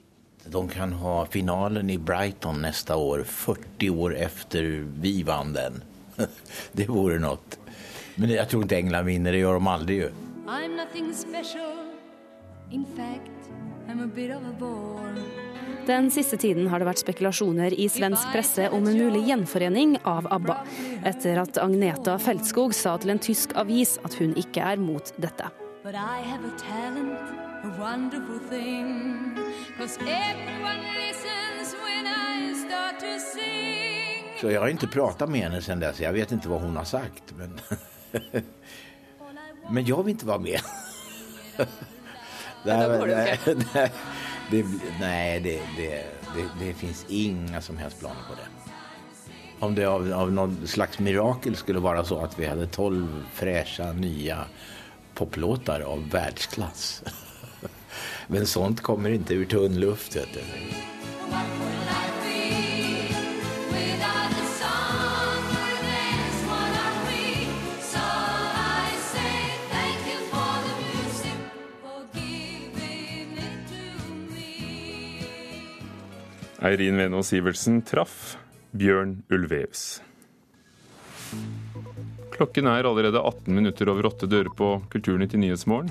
De 0.49 0.63
kan 0.73 0.95
ha 1.03 1.27
finalen 1.27 1.91
i 1.91 1.99
Brighton 1.99 2.63
neste 2.65 2.97
år, 2.97 3.27
40 3.29 3.91
år 3.91 4.17
etter 4.17 4.71
vi 5.03 5.19
vant 5.29 5.59
den. 5.59 5.83
det 6.73 6.89
vore 6.89 7.21
noe. 7.21 7.61
Men 8.17 8.33
jeg 8.33 8.49
tror 8.49 8.65
ikke 8.65 8.81
England 8.81 9.13
vinner, 9.13 9.37
det 9.37 9.45
gjør 9.45 9.61
de 9.61 9.73
aldri. 9.75 10.01
I'm 10.49 10.77
nothing 10.77 11.13
special. 11.13 11.98
In 12.71 12.85
fact, 12.97 13.31
den 15.87 16.11
siste 16.11 16.37
tiden 16.37 16.67
har 16.69 16.83
det 16.83 16.89
vært 16.91 17.01
spekulasjoner 17.01 17.73
i 17.73 17.87
svensk 17.89 18.29
presse 18.35 18.67
om 18.77 18.85
en 18.85 18.99
mulig 18.99 19.23
gjenforening 19.31 19.95
av 20.05 20.29
ABBA, 20.37 20.57
etter 21.09 21.41
at 21.41 21.57
Agneta 21.63 22.19
Feltskog 22.21 22.77
sa 22.77 22.99
til 23.01 23.15
en 23.15 23.23
tysk 23.25 23.57
avis 23.57 23.97
at 24.05 24.19
hun 24.21 24.37
ikke 24.37 24.61
er 24.61 24.85
mot 24.85 25.15
dette. 25.17 25.49
Så 34.39 34.53
jeg 34.53 34.61
har 34.61 34.69
ikke 34.77 34.93
pratet 34.93 35.33
med 35.33 35.49
henne 35.49 35.65
siden 35.65 35.81
dess. 35.89 36.05
Jeg 36.05 36.21
vet 36.21 36.37
ikke 36.37 36.53
hva 36.53 36.61
hun 36.69 36.77
har 36.77 36.87
sagt. 36.87 37.33
Men, 37.41 37.57
men 39.73 39.89
jeg 39.89 40.05
vil 40.05 40.19
ikke 40.19 40.35
være 40.37 40.51
med. 40.53 40.75
Men 42.63 42.81
da 42.81 43.07
det, 43.07 43.39
det 43.47 43.91
det, 44.51 44.65
nej, 45.01 45.41
det, 45.41 45.61
det, 45.77 46.05
det, 46.35 46.67
det 46.67 46.75
finns 46.75 47.07
inga 47.09 47.61
som 47.61 47.79
helst 47.79 47.99
planer 47.99 48.23
på 48.29 48.35
det. 48.35 48.73
Om 49.61 49.75
det 49.75 49.85
av, 49.85 50.13
av 50.13 50.33
någon 50.33 50.67
slags 50.67 50.99
mirakel 50.99 51.57
skulle 51.57 51.79
vara 51.79 52.05
så 52.05 52.19
att 52.19 52.39
vi 52.39 52.47
hade 52.47 52.67
tolv 52.67 53.25
fräscha 53.33 53.93
nya 53.93 54.45
poplåtar 55.15 55.81
av 55.81 56.11
världsklass. 56.11 57.03
Men 58.27 58.47
sånt 58.47 58.81
kommer 58.81 59.11
inte 59.11 59.35
ur 59.35 59.45
tunn 59.45 59.81
luft. 59.81 60.17
Vet 60.17 60.29
du. 60.35 60.41
Eirin 76.69 76.97
Venås 76.97 77.27
Sivertsen 77.33 77.83
traff 77.83 78.37
Bjørn 78.77 79.23
Ulveus. 79.33 80.03
Klokken 82.35 82.69
er 82.69 82.85
allerede 82.85 83.23
18 83.25 83.55
minutter 83.55 83.89
over 83.89 84.11
åtte 84.11 84.29
dører 84.29 84.51
på 84.59 84.69
Kulturnytt 84.93 85.33
i 85.35 85.41
Nyhetsmorgen. 85.41 85.89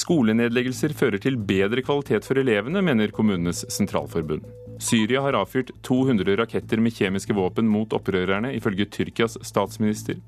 Skolenedleggelser 0.00 0.96
fører 0.96 1.20
til 1.20 1.36
bedre 1.36 1.84
kvalitet 1.84 2.24
for 2.24 2.40
elevene, 2.40 2.80
mener 2.80 3.12
Kommunenes 3.12 3.66
sentralforbund. 3.68 4.48
Syria 4.80 5.20
har 5.26 5.36
avfyrt 5.36 5.74
200 5.84 6.40
raketter 6.40 6.80
med 6.80 6.96
kjemiske 6.96 7.36
våpen 7.36 7.68
mot 7.68 7.92
opprørerne, 7.92 8.56
ifølge 8.56 8.88
Tyrkias 8.96 9.36
statsminister. 9.44 10.24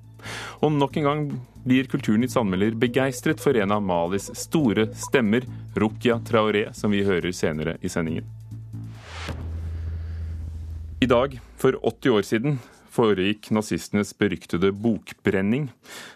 Og 0.61 0.76
nok 0.76 1.00
en 1.00 1.09
gang 1.09 1.29
blir 1.65 1.88
Kulturnytts 1.88 2.37
anmelder 2.37 2.76
begeistret 2.76 3.41
for 3.41 3.57
en 3.57 3.73
av 3.73 3.81
Malis 3.83 4.29
store 4.37 4.91
stemmer, 5.09 5.49
Rukia 5.75 6.21
Traoré, 6.29 6.69
som 6.76 6.93
vi 6.93 7.07
hører 7.07 7.33
senere 7.33 7.81
i 7.81 7.88
sendingen. 7.88 8.36
I 11.07 11.09
dag, 11.09 11.37
for 11.55 11.77
80 11.87 12.11
år 12.11 12.25
siden, 12.27 12.57
foregikk 12.91 13.53
nazistenes 13.55 14.09
beryktede 14.19 14.73
bokbrenning. 14.75 15.69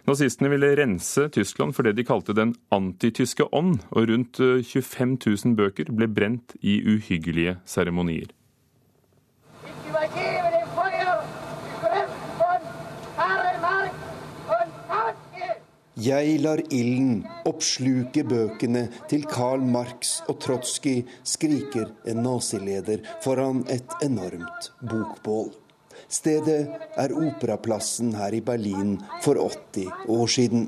Nazistene 0.08 0.50
ville 0.50 0.72
rense 0.80 1.28
Tyskland 1.30 1.76
for 1.76 1.86
det 1.86 1.92
de 2.00 2.04
kalte 2.08 2.34
den 2.34 2.56
antityske 2.74 3.46
ånd, 3.54 3.84
og 3.94 4.10
rundt 4.10 4.40
25 4.42 5.14
eh, 5.14 5.36
000 5.46 5.54
bøker 5.60 5.94
ble 5.94 6.10
brent 6.10 6.56
i 6.58 6.80
uhyggelige 6.82 7.60
seremonier. 7.70 8.34
Jeg 16.00 16.38
lar 16.40 16.60
ilden 16.72 17.24
oppsluke 17.44 18.22
bøkene 18.24 18.86
til 19.10 19.26
Karl 19.28 19.60
Marx 19.68 20.20
og 20.30 20.38
Trotskij, 20.40 21.02
skriker 21.28 21.90
en 22.08 22.22
nazileder 22.24 23.02
foran 23.20 23.66
et 23.68 23.98
enormt 24.06 24.70
bokbål. 24.80 25.50
Stedet 26.08 26.70
er 26.96 27.12
Operaplassen 27.12 28.14
her 28.16 28.32
i 28.32 28.40
Berlin 28.40 28.94
for 29.20 29.36
80 29.42 30.08
år 30.08 30.32
siden. 30.32 30.64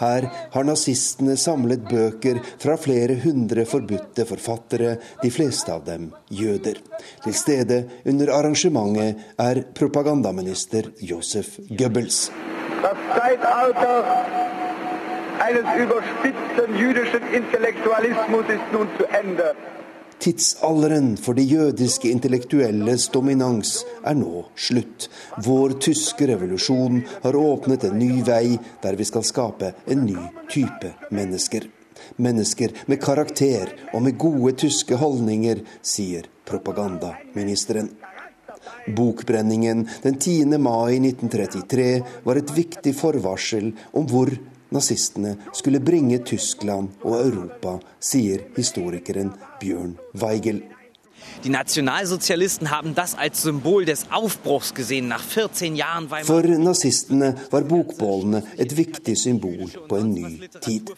Her 0.00 0.24
har 0.54 0.64
nazistene 0.64 1.36
samlet 1.36 1.84
bøker 1.90 2.40
fra 2.62 2.78
flere 2.80 3.18
hundre 3.22 3.66
forbudte 3.68 4.24
forfattere, 4.26 4.96
de 5.22 5.30
fleste 5.30 5.74
av 5.74 5.84
dem 5.84 6.08
jøder. 6.32 6.80
Til 7.26 7.36
stede 7.36 7.82
under 8.08 8.32
arrangementet 8.38 9.20
er 9.36 9.66
propagandaminister 9.76 10.94
Josef 11.02 11.58
Goebbels. 11.68 12.30
Das 12.82 12.98
Zeitalter 13.14 14.41
eines 15.42 15.66
überspitzten 15.84 16.76
jüdischen 16.78 17.24
Intellektualismus 17.34 18.46
ist 18.56 18.68
nun 18.72 18.88
zu 18.98 19.04
Ende. 19.20 19.54
Tidsalderen 20.18 21.16
for 21.16 21.34
de 21.34 21.42
jødiske 21.42 22.08
intellektuelles 22.08 23.08
dominans 23.10 23.80
er 24.06 24.14
nå 24.14 24.44
slutt. 24.54 25.08
Vår 25.42 25.74
tyske 25.82 26.28
revolusjon 26.30 27.00
har 27.24 27.38
åpnet 27.38 27.88
en 27.88 27.98
ny 27.98 28.20
vei 28.28 28.54
der 28.84 28.98
vi 29.00 29.08
skal 29.08 29.26
skape 29.26 29.72
en 29.90 30.04
ny 30.06 30.28
type 30.52 30.92
mennesker. 31.10 31.66
Mennesker 32.22 32.76
med 32.86 33.02
karakter 33.02 33.74
og 33.90 34.06
med 34.06 34.18
gode 34.18 34.54
tyske 34.62 34.94
holdninger, 35.02 35.64
sier 35.82 36.30
propagandaministeren. 36.46 37.90
Bokbrenningen 38.94 39.88
den 40.06 40.18
10. 40.18 40.58
mai 40.62 41.00
1933 41.02 41.90
var 42.22 42.38
et 42.38 42.54
viktig 42.54 42.94
forvarsel 42.94 43.72
om 43.90 44.06
hvor 44.06 44.30
nazistene 44.72 45.36
skulle 45.52 45.80
bringe 45.80 46.22
Tyskland 46.26 47.02
og 47.04 47.18
Europa, 47.20 47.78
sier 48.00 48.46
historikeren 48.56 49.34
Bjørn 49.60 49.96
Weigel. 50.18 50.62
Die 51.44 51.50
Nationalsozialisten 51.50 52.70
haben 52.70 52.94
das 52.94 53.14
als 53.16 53.42
Symbol 53.42 53.84
des 53.84 54.06
Aufbruchs 54.12 54.74
gesehen 54.74 55.08
nach 55.08 55.22
14 55.22 55.74
Jahren 55.74 56.10
Weimar. 56.10 56.24
For 56.24 56.42
nazistene 56.42 57.34
var 57.50 57.64
bokbålene 57.66 58.42
et 58.58 58.76
viktig 58.76 59.16
symbol 59.18 59.70
på 59.88 59.98
en 59.98 60.12
ny 60.14 60.48
tid. 60.60 60.92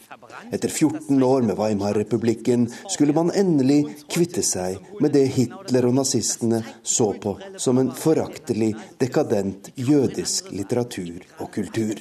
Etter 0.51 0.69
14 0.69 1.23
år 1.23 1.41
med 1.41 1.57
Weimar-republikken 1.57 2.67
skulle 2.93 3.15
man 3.17 3.33
endelig 3.33 3.81
kvitte 4.11 4.43
seg 4.45 4.77
med 5.01 5.15
det 5.17 5.25
Hitler 5.33 5.89
og 5.89 5.97
nazistene 6.01 6.61
så 6.83 7.11
på 7.17 7.37
som 7.57 7.81
en 7.81 7.89
foraktelig, 7.95 8.75
dekadent 9.01 9.71
jødisk 9.75 10.51
litteratur 10.53 11.25
og 11.39 11.49
kultur. 11.57 11.97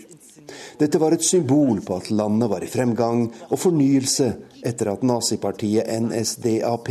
Dette 0.79 0.99
var 0.99 1.15
et 1.15 1.25
symbol 1.25 1.81
på 1.87 1.99
at 2.01 2.11
landet 2.11 2.51
var 2.51 2.65
i 2.65 2.71
fremgang 2.71 3.27
og 3.49 3.61
fornyelse 3.61 4.31
etter 4.65 4.91
at 4.93 5.05
nazipartiet 5.07 5.89
NSDAP 6.07 6.91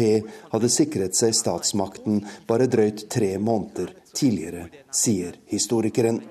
hadde 0.53 0.71
sikret 0.71 1.17
seg 1.17 1.35
statsmakten 1.37 2.21
bare 2.49 2.69
drøyt 2.69 3.07
tre 3.11 3.35
måneder 3.37 3.93
tidligere, 4.13 4.67
sier 4.93 5.37
historikeren. 5.51 6.21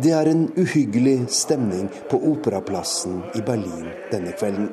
Det 0.00 0.12
er 0.16 0.30
en 0.30 0.46
uhyggelig 0.56 1.26
stemning 1.28 1.90
på 2.08 2.20
Operaplassen 2.30 3.18
i 3.36 3.42
Berlin 3.44 3.90
denne 4.12 4.32
kvelden. 4.32 4.70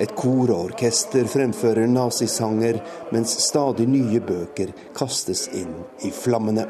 Et 0.00 0.14
kor 0.16 0.50
og 0.50 0.70
orkester 0.70 1.28
fremfører 1.30 1.90
nazisanger, 1.90 2.80
mens 3.12 3.36
stadig 3.46 3.88
nye 3.90 4.22
bøker 4.24 4.72
kastes 4.96 5.48
inn 5.56 5.74
i 6.06 6.12
flammene. 6.14 6.66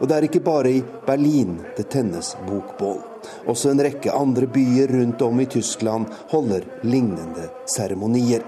Og 0.00 0.08
det 0.08 0.16
er 0.16 0.26
ikke 0.28 0.44
bare 0.44 0.70
i 0.70 0.82
Berlin 1.06 1.56
det 1.76 1.88
tennes 1.92 2.34
bokbål. 2.46 3.00
Også 3.50 3.72
en 3.72 3.82
rekke 3.84 4.12
andre 4.14 4.48
byer 4.50 4.92
rundt 4.94 5.22
om 5.24 5.40
i 5.40 5.48
Tyskland 5.50 6.10
holder 6.32 6.66
lignende 6.86 7.48
seremonier. 7.70 8.44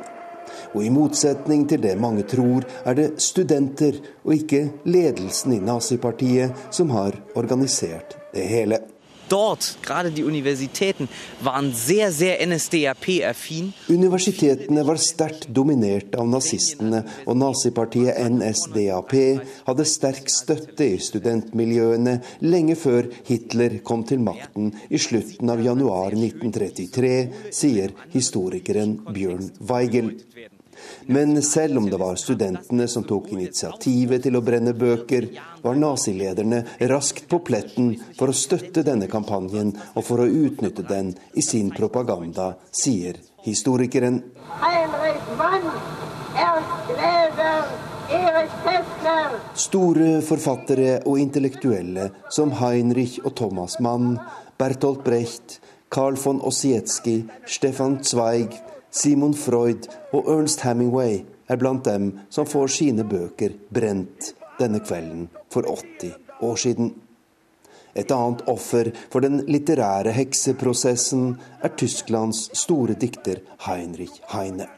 Og 0.75 0.85
i 0.85 0.93
motsetning 0.93 1.65
til 1.69 1.83
det 1.83 1.97
mange 2.01 2.23
tror, 2.29 2.67
er 2.87 2.99
det 2.99 3.09
studenter 3.23 3.99
og 4.25 4.37
ikke 4.37 4.63
ledelsen 4.87 5.57
i 5.57 5.63
nazipartiet 5.65 6.69
som 6.71 6.93
har 6.95 7.19
organisert 7.35 8.17
det 8.35 8.47
hele. 8.47 8.81
Dort, 9.29 9.79
gerade 9.83 10.11
die 10.11 10.25
Universitäten, 10.25 11.09
waren 11.41 11.73
sehr, 11.75 12.13
sehr 12.13 12.39
NSDAP-affin. 12.47 13.73
Universitetene 13.89 14.87
var 14.87 14.99
sterkt 15.03 15.49
dominert 15.51 16.15
av 16.15 16.29
nazistene, 16.31 17.03
og 17.27 17.39
nazipartiet 17.41 18.19
NSDAP 18.31 19.15
hadde 19.67 19.89
sterk 19.89 20.31
støtte 20.31 20.87
i 20.95 21.01
studentmiljøene 21.03 22.21
lenge 22.47 22.79
før 22.79 23.11
Hitler 23.27 23.81
kom 23.87 24.07
til 24.07 24.23
makten 24.23 24.73
i 24.89 25.01
slutten 25.01 25.51
av 25.51 25.63
januar 25.65 26.15
1933, 26.15 27.15
sier 27.51 27.97
historikeren 28.15 29.01
Bjørn 29.11 29.51
Weigel. 29.67 30.15
Men 31.07 31.43
selv 31.43 31.79
om 31.79 31.91
det 31.91 31.99
var 32.01 32.19
studentene 32.19 32.89
som 32.89 33.05
tok 33.07 33.29
initiativet 33.35 34.25
til 34.27 34.39
å 34.39 34.43
brenne 34.43 34.75
bøker, 34.75 35.29
var 35.63 35.79
nazilederne 35.79 36.63
raskt 36.91 37.29
på 37.31 37.41
pletten 37.47 37.93
for 38.19 38.33
å 38.33 38.37
støtte 38.37 38.83
denne 38.87 39.07
kampanjen 39.11 39.75
og 39.95 40.03
for 40.07 40.25
å 40.25 40.27
utnytte 40.27 40.87
den 40.87 41.15
i 41.35 41.45
sin 41.47 41.71
propaganda, 41.75 42.55
sier 42.75 43.21
historikeren. 43.47 44.23
Heinrich 44.63 45.31
Mann, 45.39 45.71
Kästner. 48.67 49.39
Store 49.55 50.21
forfattere 50.23 51.01
og 51.07 51.19
intellektuelle 51.23 52.11
som 52.31 52.53
Heinrich 52.61 53.19
og 53.25 53.35
Thomas 53.39 53.79
Mann, 53.81 54.17
Bertolt 54.59 55.05
Brecht, 55.05 55.61
Carl 55.91 56.19
von 56.19 56.41
Ossietzky, 56.41 57.25
Stefan 57.47 58.01
Zweig, 58.05 58.55
Simon 58.97 59.35
Freud 59.37 59.89
og 60.17 60.29
Ernst 60.33 60.63
Hemingway 60.65 61.19
er 61.53 61.59
blant 61.61 61.85
dem 61.85 62.13
som 62.33 62.49
får 62.49 62.71
sine 62.79 63.05
bøker 63.05 63.53
brent 63.69 64.33
denne 64.57 64.81
kvelden 64.81 65.27
for 65.53 65.69
80 65.69 66.15
år 66.47 66.57
siden. 66.63 66.95
Et 67.97 68.11
annet 68.13 68.43
offer 68.49 68.91
for 69.13 69.25
den 69.25 69.43
litterære 69.49 70.13
hekseprosessen 70.17 71.29
er 71.65 71.77
Tysklands 71.77 72.47
store 72.57 72.97
dikter 72.97 73.43
Heinrich 73.69 74.17
Heine. 74.33 74.69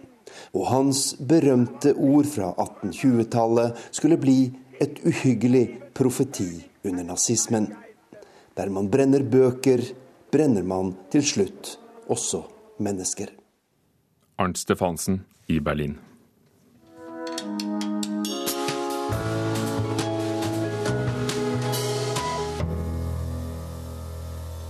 Og 0.55 0.69
hans 0.71 1.15
berømte 1.19 1.95
ord 1.95 2.29
fra 2.31 2.53
1820-tallet 2.59 3.89
skulle 3.91 4.19
bli 4.23 4.39
et 4.83 5.03
uhyggelig 5.07 5.67
profeti 5.95 6.51
under 6.87 7.07
nazismen. 7.07 7.73
Der 8.55 8.71
man 8.71 8.91
brenner 8.91 9.23
bøker, 9.23 9.83
brenner 10.31 10.67
man 10.67 10.95
til 11.11 11.27
slutt 11.27 11.77
også 12.11 12.43
mennesker. 12.83 13.38
Arnt 14.39 14.57
Stefansen 14.57 15.25
i 15.47 15.61
Berlin. 15.61 15.99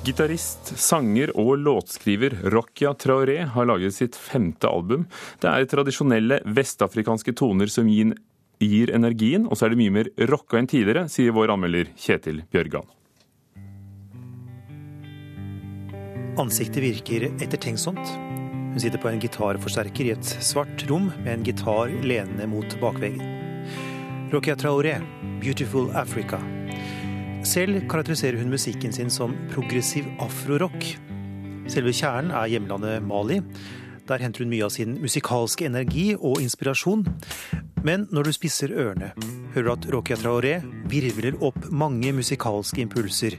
Gitarist, 0.08 0.70
sanger 0.80 1.34
og 1.36 1.58
låtskriver 1.60 2.38
Rokia 2.48 2.94
Traoré 2.96 3.42
har 3.44 3.66
laget 3.68 3.92
sitt 3.92 4.16
femte 4.16 4.70
album. 4.70 5.04
Det 5.42 5.50
er 5.52 5.68
tradisjonelle 5.68 6.38
vestafrikanske 6.48 7.34
toner 7.36 7.68
som 7.68 7.90
gir, 7.92 8.14
gir 8.64 8.94
energien, 8.96 9.44
og 9.44 9.60
så 9.60 9.66
er 9.66 9.74
det 9.74 9.82
mye 9.82 9.96
mer 9.98 10.08
rocka 10.30 10.56
enn 10.56 10.70
tidligere, 10.70 11.10
sier 11.12 11.36
vår 11.36 11.52
anmelder 11.58 11.92
Kjetil 11.92 12.40
Bjørgan. 12.48 12.88
Ansiktet 16.40 16.80
virker 16.80 17.28
ettertenksomt. 17.34 18.27
Hun 18.78 18.82
sitter 18.84 19.00
på 19.02 19.08
en 19.10 19.18
gitarforsterker 19.18 20.06
i 20.06 20.12
et 20.14 20.28
svart 20.46 20.84
rom 20.86 21.08
med 21.24 21.32
en 21.32 21.42
gitar 21.42 21.90
lenende 22.06 22.44
mot 22.46 22.76
bakveggen. 22.78 23.24
Rokia 24.30 24.54
Traoré, 24.54 25.00
'Beautiful 25.40 25.90
Africa'. 25.98 26.38
Selv 27.42 27.88
karakteriserer 27.90 28.38
hun 28.38 28.50
musikken 28.50 28.92
sin 28.92 29.10
som 29.10 29.34
progressiv 29.50 30.04
afrorock. 30.20 30.98
Selve 31.66 31.90
kjernen 31.90 32.30
er 32.30 32.46
hjemlandet 32.46 33.02
Mali. 33.02 33.40
Der 34.08 34.22
henter 34.22 34.44
hun 34.44 34.50
mye 34.50 34.64
av 34.64 34.70
sin 34.70 35.00
musikalske 35.02 35.66
energi 35.66 36.14
og 36.14 36.38
inspirasjon. 36.40 37.06
Men 37.82 38.06
når 38.12 38.22
du 38.22 38.32
spisser 38.32 38.70
ørene, 38.70 39.10
hører 39.54 39.64
du 39.64 39.72
at 39.72 39.94
Rokia 39.94 40.16
Traoré 40.16 40.62
virvler 40.86 41.34
opp 41.42 41.66
mange 41.70 42.12
musikalske 42.12 42.80
impulser, 42.80 43.30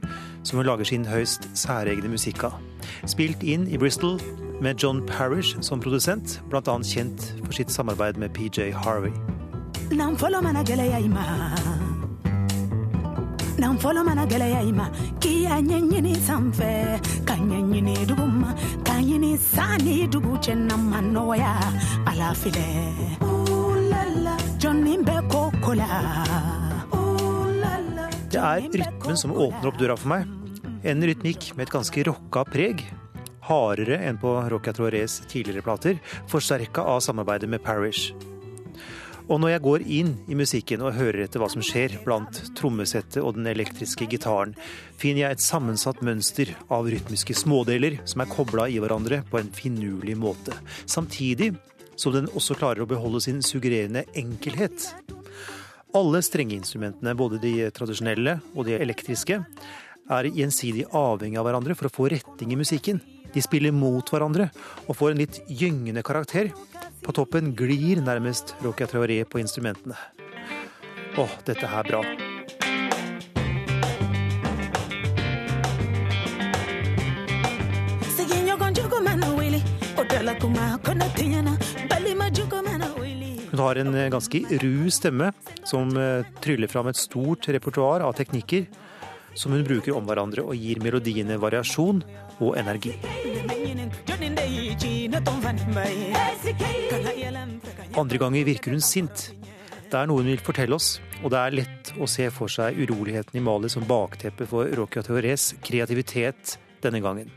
som 0.43 0.58
hun 0.58 0.65
lager 0.65 0.84
sin 0.84 1.06
høyst 1.06 1.47
særegne 1.54 2.12
musikk 2.12 2.43
av. 2.43 2.60
Spilt 3.08 3.43
inn 3.43 3.67
i 3.71 3.78
Bristol 3.78 4.19
med 4.62 4.76
John 4.80 5.06
Parish 5.06 5.62
som 5.62 5.80
produsent, 5.80 6.41
bl.a. 6.50 6.80
kjent 6.84 7.34
for 7.45 7.54
sitt 7.54 7.72
samarbeid 7.72 8.17
med 8.17 8.34
PJ 8.34 8.72
Harvey. 8.72 9.13
nan 13.60 13.76
fɔlɔ 13.78 14.04
mana 14.04 14.26
gwɛlɛya 14.26 14.62
i 14.63 14.72
ma 14.72 14.86
k'i 15.19 15.43
y'a 15.43 15.60
ɲɛɲini 15.60 16.13
sanfɛ 16.28 17.00
ka 17.28 17.36
ɲɛɲini 17.36 17.95
dugu 18.08 18.26
ma 18.41 18.54
ka 18.86 18.93
ɲini 18.93 19.38
san 19.38 19.78
ni 19.84 20.08
dugu 20.08 20.38
cɛ 20.43 20.54
na 20.56 20.76
ma 20.78 21.00
nɔgɔya 21.02 21.52
ala 22.10 22.30
filɛ 22.41 22.67
jɔnni 24.62 24.93
bɛ 25.08 25.15
ko 25.32 25.52
ko 25.63 25.74
la 25.74 25.89
Det 28.30 28.38
er 28.38 28.62
rytmen 28.62 29.17
som 29.17 29.32
åpner 29.32 29.67
opp 29.67 29.78
døra 29.80 29.98
for 29.98 30.08
meg. 30.08 30.28
En 30.84 31.02
rytmikk 31.02 31.58
med 31.58 31.65
et 31.65 31.72
ganske 31.74 32.04
rocka 32.06 32.43
preg. 32.45 32.86
Hardere 33.50 33.98
enn 34.06 34.20
på 34.22 34.36
Rocca 34.52 34.74
Troarés 34.78 35.20
tidligere 35.28 35.66
plater, 35.66 36.02
forsterka 36.30 36.86
av 36.86 37.02
samarbeidet 37.02 37.50
med 37.50 37.64
Parish. 37.66 38.14
Og 39.30 39.38
når 39.42 39.52
jeg 39.52 39.62
går 39.66 39.84
inn 39.94 40.12
i 40.30 40.38
musikken 40.38 40.82
og 40.82 40.96
hører 40.98 41.24
etter 41.26 41.42
hva 41.42 41.50
som 41.54 41.62
skjer 41.66 42.00
blant 42.06 42.40
trommesettet 42.58 43.22
og 43.22 43.36
den 43.38 43.50
elektriske 43.52 44.08
gitaren, 44.10 44.56
finner 44.98 45.28
jeg 45.28 45.38
et 45.38 45.46
sammensatt 45.46 46.02
mønster 46.06 46.56
av 46.74 46.90
rytmiske 46.90 47.36
smådeler 47.38 48.00
som 48.10 48.24
er 48.24 48.32
kobla 48.32 48.66
i 48.70 48.80
hverandre 48.82 49.22
på 49.30 49.38
en 49.42 49.52
finurlig 49.54 50.18
måte. 50.18 50.56
Samtidig 50.90 51.52
som 52.00 52.16
den 52.16 52.32
også 52.34 52.58
klarer 52.58 52.86
å 52.86 52.90
beholde 52.90 53.22
sin 53.22 53.44
suggererende 53.46 54.06
enkelhet. 54.18 54.90
Alle 55.98 56.24
strengeinstrumentene, 56.26 57.16
både 57.18 57.42
de 57.44 57.54
tradisjonelle 57.76 58.40
og 58.56 58.66
de 58.66 58.78
elektriske, 58.78 59.42
er 60.10 60.34
gjensidig 60.34 60.88
avhengig 60.96 61.38
av 61.38 61.46
hverandre 61.46 61.78
for 61.78 61.90
å 61.90 61.94
få 61.94 62.10
retning 62.14 62.56
i 62.56 62.62
musikken. 62.62 63.02
De 63.34 63.42
spiller 63.44 63.76
mot 63.76 64.10
hverandre 64.10 64.50
og 64.88 64.98
får 64.98 65.13
en 65.13 65.22
litt 65.22 65.42
gyngende 65.48 66.04
karakter. 66.06 66.52
På 67.06 67.13
toppen 67.15 67.54
glir 67.58 68.02
nærmest 68.04 68.56
Rokia 68.63 68.89
Traoré 68.89 69.22
på 69.26 69.42
instrumentene. 69.42 69.98
Åh, 71.18 71.38
dette 71.46 71.65
er 71.65 71.88
bra. 71.88 72.04
Hun 83.50 83.65
har 83.65 83.76
en 83.76 83.96
ganske 84.13 84.39
ru 84.62 84.89
stemme 84.94 85.32
som 85.68 85.89
eh, 85.98 86.28
tryller 86.39 86.70
fram 86.72 86.88
et 86.88 87.00
stort 87.00 87.50
repertoar 87.52 88.06
av 88.06 88.13
teknikker 88.15 88.70
som 89.34 89.52
hun 89.52 89.65
bruker 89.68 89.96
om 89.96 90.06
hverandre 90.08 90.46
og 90.46 90.56
gir 90.58 90.82
melodiene 90.84 91.39
variasjon 91.42 92.04
og 92.39 92.56
energi. 92.60 92.96
Andre 97.99 98.17
ganger 98.21 98.45
virker 98.47 98.71
hun 98.71 98.84
sint. 98.84 99.29
Det 99.89 99.97
er 99.97 100.08
noe 100.08 100.21
hun 100.21 100.29
vil 100.29 100.41
fortelle 100.45 100.77
oss, 100.77 100.99
og 101.23 101.34
det 101.34 101.39
er 101.39 101.55
lett 101.60 101.91
å 101.99 102.08
se 102.08 102.29
for 102.32 102.51
seg 102.51 102.77
uroligheten 102.77 103.39
i 103.39 103.43
Mali 103.43 103.71
som 103.73 103.88
bakteppe 103.89 104.47
for 104.47 104.69
Rokia 104.77 105.03
Teores 105.03 105.51
kreativitet 105.65 106.55
denne 106.84 107.01
gangen. 107.03 107.32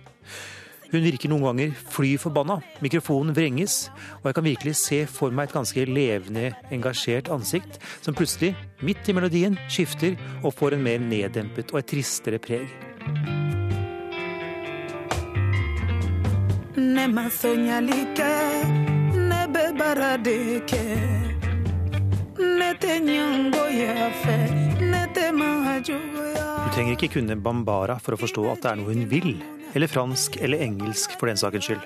Hun 0.92 1.00
virker 1.00 1.32
noen 1.32 1.46
ganger 1.46 1.70
fly 1.94 2.12
forbanna. 2.20 2.58
Mikrofonen 2.84 3.32
vrenges, 3.34 3.86
og 4.20 4.28
jeg 4.28 4.36
kan 4.36 4.48
virkelig 4.50 4.74
se 4.76 5.02
for 5.08 5.32
meg 5.32 5.48
et 5.48 5.56
ganske 5.56 5.86
levende, 5.88 6.52
engasjert 6.70 7.32
ansikt 7.32 7.80
som 8.04 8.14
plutselig, 8.14 8.52
midt 8.84 9.08
i 9.08 9.16
melodien, 9.16 9.56
skifter 9.72 10.18
og 10.42 10.52
får 10.52 10.76
en 10.76 10.84
mer 10.84 11.00
neddempet 11.00 11.72
og 11.72 11.80
et 11.80 11.94
tristere 11.96 12.42
preg. 12.42 13.41
Du 26.62 26.68
trenger 26.72 26.94
ikke 26.96 27.10
kunne 27.18 27.36
Bambara 27.36 27.98
for 28.00 28.16
å 28.16 28.20
forstå 28.22 28.46
at 28.54 28.62
det 28.64 28.70
er 28.70 28.78
noe 28.80 28.88
hun 28.88 29.04
vil 29.10 29.34
eller 29.76 29.88
fransk 29.92 30.38
eller 30.40 30.64
engelsk 30.64 31.18
for 31.20 31.28
den 31.28 31.40
sakens 31.40 31.68
skyld. 31.68 31.84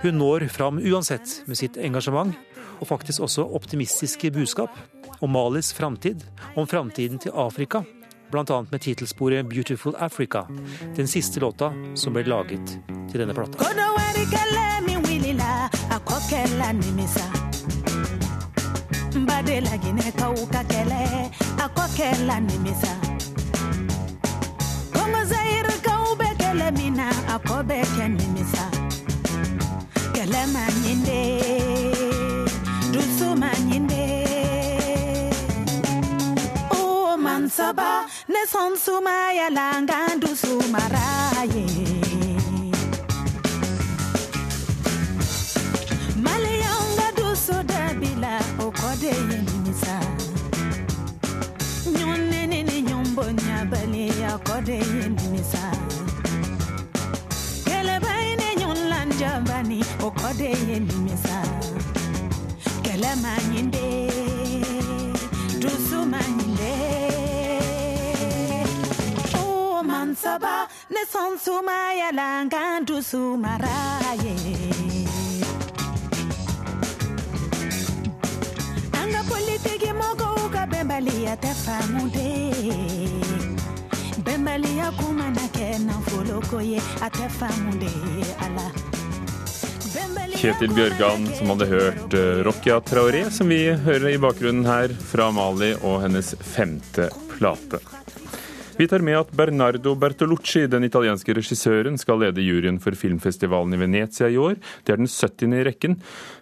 Hun 0.00 0.16
når 0.16 0.48
fram 0.52 0.80
uansett 0.80 1.42
med 1.44 1.60
sitt 1.60 1.76
engasjement, 1.76 2.32
og 2.80 2.88
faktisk 2.88 3.26
også 3.28 3.44
optimistiske 3.60 4.32
budskap 4.32 4.72
om 5.20 5.36
Malis 5.36 5.68
framtid, 5.76 6.24
om 6.56 6.64
framtiden 6.68 7.20
til 7.20 7.36
Afrika, 7.36 7.84
bl.a. 8.34 8.64
med 8.70 8.80
tittelsporet 8.80 9.46
'Beautiful 9.46 9.94
Africa', 9.98 10.46
den 10.96 11.08
siste 11.08 11.40
låta 11.40 11.72
som 11.94 12.12
ble 12.12 12.22
laget 12.22 12.80
til 13.10 13.20
denne 13.20 13.34
plata. 13.34 13.58
Badelagine 19.26 20.12
kauka 20.18 20.64
kele 20.70 21.30
akokela 21.64 22.40
nimisa 22.40 22.94
Kongo 24.92 25.22
Zaire 25.30 25.76
kele 26.38 26.70
mina 26.70 27.08
sonsaba 37.44 38.06
ne 38.28 38.40
sonsumaya 38.52 39.50
langandu 39.50 40.28
sumaraye 40.36 41.66
maliyanga 46.24 47.08
duso 47.16 47.62
dabila 47.62 48.40
okodeye 48.66 49.36
nimisa 49.48 50.00
nyonenene 51.98 52.82
nyombo 52.82 53.24
nyabale 53.32 54.08
akodeye 54.34 55.08
nimisa 55.08 55.62
kelebaine 57.64 58.46
nyonlanjabani 58.60 59.84
okodeye 60.06 60.80
nimisa 60.80 61.36
kelemanyinde 62.82 63.84
mansaba 70.94 71.00
ne 71.00 71.04
sonsuma 71.06 71.92
yalanga 71.92 72.80
dusu 72.86 73.36
maraye 73.36 74.34
anga 78.92 79.22
politiki 79.28 79.92
moko 79.92 80.46
ukabembali 80.46 81.26
atefamude 81.26 82.28
bembali 84.24 84.78
yakumana 84.78 85.48
ke 85.52 85.78
nafoloko 85.78 86.60
ye 86.60 86.80
atefamude 87.00 87.90
ala. 88.40 88.70
Kjetil 90.34 90.74
Bjørgan 90.74 91.26
som 91.38 91.48
hadde 91.48 91.66
hørt 91.66 92.14
Rokia 92.44 92.80
Traoré, 92.80 93.30
som 93.30 93.48
vi 93.48 93.72
hører 93.72 94.10
i 94.12 94.18
bakgrunnen 94.18 94.66
her, 94.66 94.88
fra 94.92 95.30
Mali 95.30 95.72
og 95.82 96.02
hennes 96.02 96.34
femte 96.40 97.08
plate. 97.32 97.80
Vi 98.76 98.88
tar 98.90 98.98
med 99.06 99.14
at 99.14 99.30
Bernardo 99.30 99.92
Bertolucci, 99.94 100.64
den 100.66 100.82
italienske 100.82 101.30
regissøren, 101.36 101.94
skal 101.94 102.18
lede 102.18 102.42
juryen 102.42 102.80
for 102.82 102.96
filmfestivalen 102.98 103.76
i 103.76 103.78
Venezia 103.78 104.26
i 104.26 104.38
år. 104.40 104.56
Det 104.82 104.90
er 104.90 104.98
den 104.98 105.06
70. 105.06 105.52
i 105.54 105.60
rekken. 105.68 105.94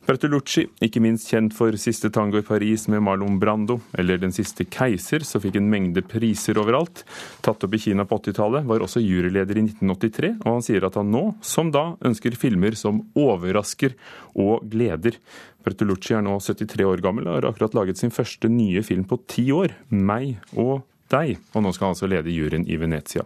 Bertolucci, 0.08 0.64
ikke 0.80 1.02
minst 1.04 1.28
kjent 1.28 1.52
for 1.52 1.76
Siste 1.76 2.08
tango 2.08 2.40
i 2.40 2.46
Paris 2.46 2.86
med 2.88 3.04
Marlon 3.04 3.36
Brando, 3.42 3.82
eller 4.00 4.16
Den 4.22 4.32
siste 4.32 4.64
keiser, 4.64 5.26
som 5.28 5.44
fikk 5.44 5.58
en 5.60 5.68
mengde 5.68 6.00
priser 6.08 6.56
overalt. 6.56 7.04
Tatt 7.44 7.66
opp 7.68 7.76
i 7.76 7.82
Kina 7.84 8.06
på 8.08 8.16
80-tallet, 8.22 8.64
var 8.64 8.80
også 8.80 9.04
juryleder 9.04 9.60
i 9.60 9.66
1983, 9.68 10.32
og 10.40 10.48
han 10.54 10.64
sier 10.64 10.86
at 10.88 10.96
han 10.96 11.12
nå, 11.12 11.34
som 11.44 11.68
da, 11.74 11.98
ønsker 12.00 12.32
filmer 12.32 12.72
som 12.80 13.02
overrasker 13.12 13.92
og 14.40 14.64
gleder. 14.72 15.20
Bertolucci 15.62 16.16
er 16.16 16.24
nå 16.24 16.38
73 16.40 16.88
år 16.88 17.04
gammel 17.04 17.28
og 17.28 17.36
har 17.36 17.50
akkurat 17.50 17.76
laget 17.76 18.00
sin 18.00 18.14
første 18.14 18.48
nye 18.48 18.80
film 18.82 19.04
på 19.04 19.20
ti 19.28 19.50
år, 19.52 19.76
'Meg 19.92 20.40
og 20.56 20.80
deg', 21.12 21.38
og 21.54 21.62
nå 21.62 21.72
skal 21.76 21.92
altså 21.92 22.08
lede 22.10 22.34
juryen 22.34 22.66
i 22.66 22.80
Venezia. 22.80 23.22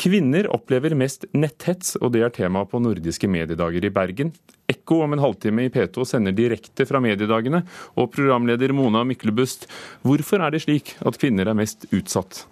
Kvinner 0.00 0.48
opplever 0.52 0.92
mest 0.98 1.24
netthets, 1.32 1.94
og 1.96 2.12
det 2.12 2.24
er 2.26 2.32
tema 2.34 2.64
på 2.68 2.80
nordiske 2.82 3.28
mediedager 3.30 3.84
i 3.86 3.92
Bergen. 3.94 4.32
Ekko 4.68 4.98
om 5.04 5.14
en 5.14 5.22
halvtime 5.22 5.64
i 5.64 5.70
P2 5.72 6.04
sender 6.08 6.34
direkte 6.36 6.84
fra 6.88 7.00
mediedagene, 7.00 7.62
og 7.96 8.10
programleder 8.12 8.74
Mona 8.76 9.04
Myklebust, 9.06 9.68
hvorfor 10.02 10.42
er 10.44 10.50
det 10.52 10.64
slik 10.66 10.96
at 11.00 11.20
kvinner 11.20 11.48
er 11.48 11.56
mest 11.56 11.86
utsatt? 11.92 12.42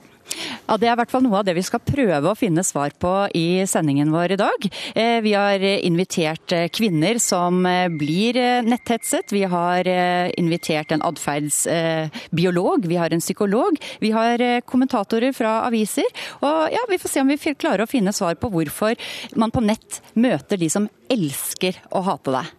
Ja, 0.69 0.77
Det 0.79 0.89
er 0.89 0.95
i 0.95 0.99
hvert 1.01 1.11
fall 1.11 1.25
noe 1.25 1.41
av 1.41 1.47
det 1.47 1.57
vi 1.57 1.65
skal 1.67 1.83
prøve 1.85 2.31
å 2.31 2.39
finne 2.39 2.63
svar 2.67 2.95
på 3.01 3.11
i 3.39 3.65
sendingen 3.69 4.13
vår 4.15 4.37
i 4.37 4.39
dag. 4.41 4.69
Eh, 4.95 5.19
vi 5.25 5.35
har 5.35 5.63
invitert 5.63 6.55
eh, 6.55 6.69
kvinner 6.73 7.19
som 7.23 7.65
eh, 7.67 7.89
blir 7.91 8.39
netthetset. 8.67 9.35
Vi 9.35 9.43
har 9.49 9.89
invitert 10.39 10.95
en 10.95 11.03
atferdsbiolog, 11.05 12.87
vi 12.87 12.99
har 13.01 13.13
en 13.13 13.23
psykolog, 13.23 13.77
vi 14.01 14.13
har 14.15 14.43
kommentatorer 14.69 15.35
fra 15.37 15.61
aviser. 15.67 16.09
Og 16.41 16.73
ja, 16.73 16.83
vi 16.89 16.99
får 17.03 17.11
se 17.11 17.23
om 17.23 17.33
vi 17.33 17.55
klarer 17.55 17.85
å 17.85 17.91
finne 17.91 18.15
svar 18.15 18.39
på 18.41 18.51
hvorfor 18.53 18.97
man 19.39 19.53
på 19.53 19.65
nett 19.65 20.01
møter 20.15 20.61
de 20.61 20.71
som 20.73 20.89
elsker 21.11 21.81
å 21.91 22.05
hate 22.07 22.35
deg. 22.35 22.59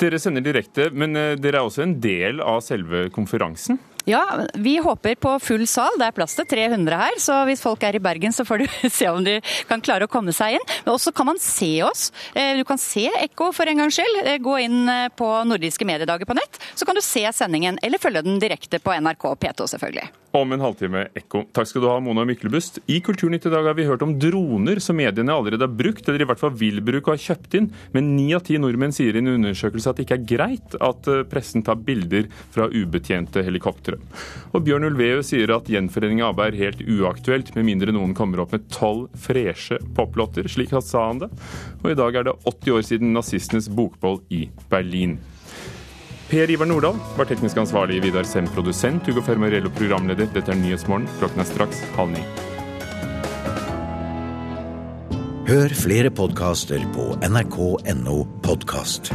Dere 0.00 0.20
sender 0.20 0.44
direkte, 0.44 0.88
men 0.92 1.16
dere 1.16 1.60
er 1.60 1.64
også 1.64 1.84
en 1.84 1.98
del 2.00 2.42
av 2.44 2.62
selve 2.64 3.08
konferansen? 3.14 3.80
Ja, 4.08 4.40
vi 4.54 4.78
håper 4.78 5.14
på 5.20 5.34
full 5.38 5.66
sal. 5.68 5.98
Det 6.00 6.06
er 6.06 6.14
plass 6.16 6.32
til 6.38 6.46
300 6.48 6.96
her, 6.96 7.18
så 7.20 7.42
hvis 7.44 7.60
folk 7.60 7.82
er 7.84 7.98
i 7.98 8.00
Bergen, 8.00 8.32
så 8.32 8.46
får 8.48 8.62
du 8.62 8.66
se 8.98 9.08
om 9.10 9.20
de 9.24 9.34
kan 9.68 9.82
klare 9.84 10.08
å 10.08 10.10
komme 10.10 10.32
seg 10.32 10.56
inn. 10.56 10.64
Men 10.86 10.94
også 10.94 11.12
kan 11.12 11.28
man 11.28 11.40
se 11.42 11.68
oss. 11.84 12.08
Du 12.32 12.64
kan 12.64 12.80
se 12.80 13.04
Ekko 13.20 13.50
for 13.52 13.68
en 13.68 13.82
gangs 13.82 13.98
skyld. 13.98 14.22
Gå 14.40 14.54
inn 14.64 14.88
på 15.18 15.28
Nordiske 15.50 15.84
mediedager 15.88 16.28
på 16.28 16.38
nett, 16.38 16.56
så 16.72 16.88
kan 16.88 16.96
du 16.96 17.04
se 17.04 17.26
sendingen, 17.36 17.76
eller 17.84 18.00
følge 18.00 18.24
den 18.24 18.40
direkte 18.40 18.80
på 18.80 18.96
NRK 18.96 19.28
P2, 19.44 19.68
selvfølgelig. 19.74 20.08
Om 20.38 20.52
en 20.54 20.62
halvtime 20.62 21.00
Ekko. 21.18 21.40
Takk 21.56 21.66
skal 21.66 21.82
du 21.82 21.88
ha, 21.90 21.96
Mona 22.04 22.22
Myklebust. 22.28 22.76
I 22.86 23.00
Kulturnytt 23.02 23.48
i 23.48 23.50
dag 23.50 23.64
har 23.66 23.74
vi 23.74 23.86
hørt 23.88 24.04
om 24.06 24.12
droner 24.22 24.78
som 24.82 24.94
mediene 25.00 25.34
allerede 25.34 25.66
har 25.66 25.72
brukt, 25.74 26.06
eller 26.06 26.22
i 26.22 26.26
hvert 26.28 26.38
fall 26.38 26.52
vil 26.60 26.78
bruke 26.84 27.10
og 27.10 27.16
har 27.16 27.24
kjøpt 27.24 27.56
inn. 27.58 27.66
Men 27.96 28.12
ni 28.14 28.28
av 28.36 28.44
ti 28.46 28.54
nordmenn 28.60 28.94
sier 28.94 29.16
i 29.16 29.22
en 29.22 29.32
undersøkelse 29.32 29.90
at 29.90 29.98
det 29.98 30.04
ikke 30.06 30.18
er 30.20 30.28
greit 30.30 30.76
at 30.78 31.08
eh, 31.10 31.24
pressen 31.26 31.64
tar 31.66 31.80
bilder 31.82 32.28
fra 32.54 32.68
ubetjente 32.70 33.42
helikoptre. 33.42 33.98
Og 34.52 34.62
Bjørn 34.68 34.86
Ulveu 34.92 35.24
sier 35.26 35.50
at 35.56 35.70
gjenforening 35.72 36.22
av 36.22 36.36
ABBA 36.36 36.46
er 36.52 36.60
helt 36.60 36.84
uaktuelt, 36.86 37.50
med 37.56 37.66
mindre 37.66 37.96
noen 37.96 38.14
kommer 38.14 38.44
opp 38.44 38.54
med 38.54 38.68
tolv 38.70 39.08
freshe 39.18 39.80
poplåter. 39.96 40.46
Slik 40.46 40.76
sa 40.84 41.08
han 41.08 41.24
det. 41.24 41.32
Og 41.82 41.90
i 41.90 41.98
dag 41.98 42.20
er 42.20 42.28
det 42.28 42.36
80 42.44 42.76
år 42.76 42.86
siden 42.92 43.16
nazistenes 43.16 43.66
bokboll 43.74 44.20
i 44.30 44.44
Berlin. 44.70 45.18
Per 46.28 46.50
Ivar 46.50 46.68
Nordahl 46.68 46.98
var 47.16 47.24
teknisk 47.24 47.56
ansvarlig, 47.56 48.02
Vidar 48.04 48.26
Sem 48.28 48.44
produsent, 48.52 49.06
Hugo 49.08 49.22
Fermarello 49.24 49.70
programleder. 49.72 50.28
Dette 50.34 50.52
er 50.52 50.60
Nyhetsmorgen. 50.60 51.08
Klokken 51.22 51.40
er 51.40 51.48
straks 51.48 51.80
halv 51.96 52.12
ni. 52.12 52.24
Hør 55.48 55.72
flere 55.72 56.12
podkaster 56.12 56.84
på 56.92 57.14
nrk.no 57.24 58.18
podkast. 58.44 59.08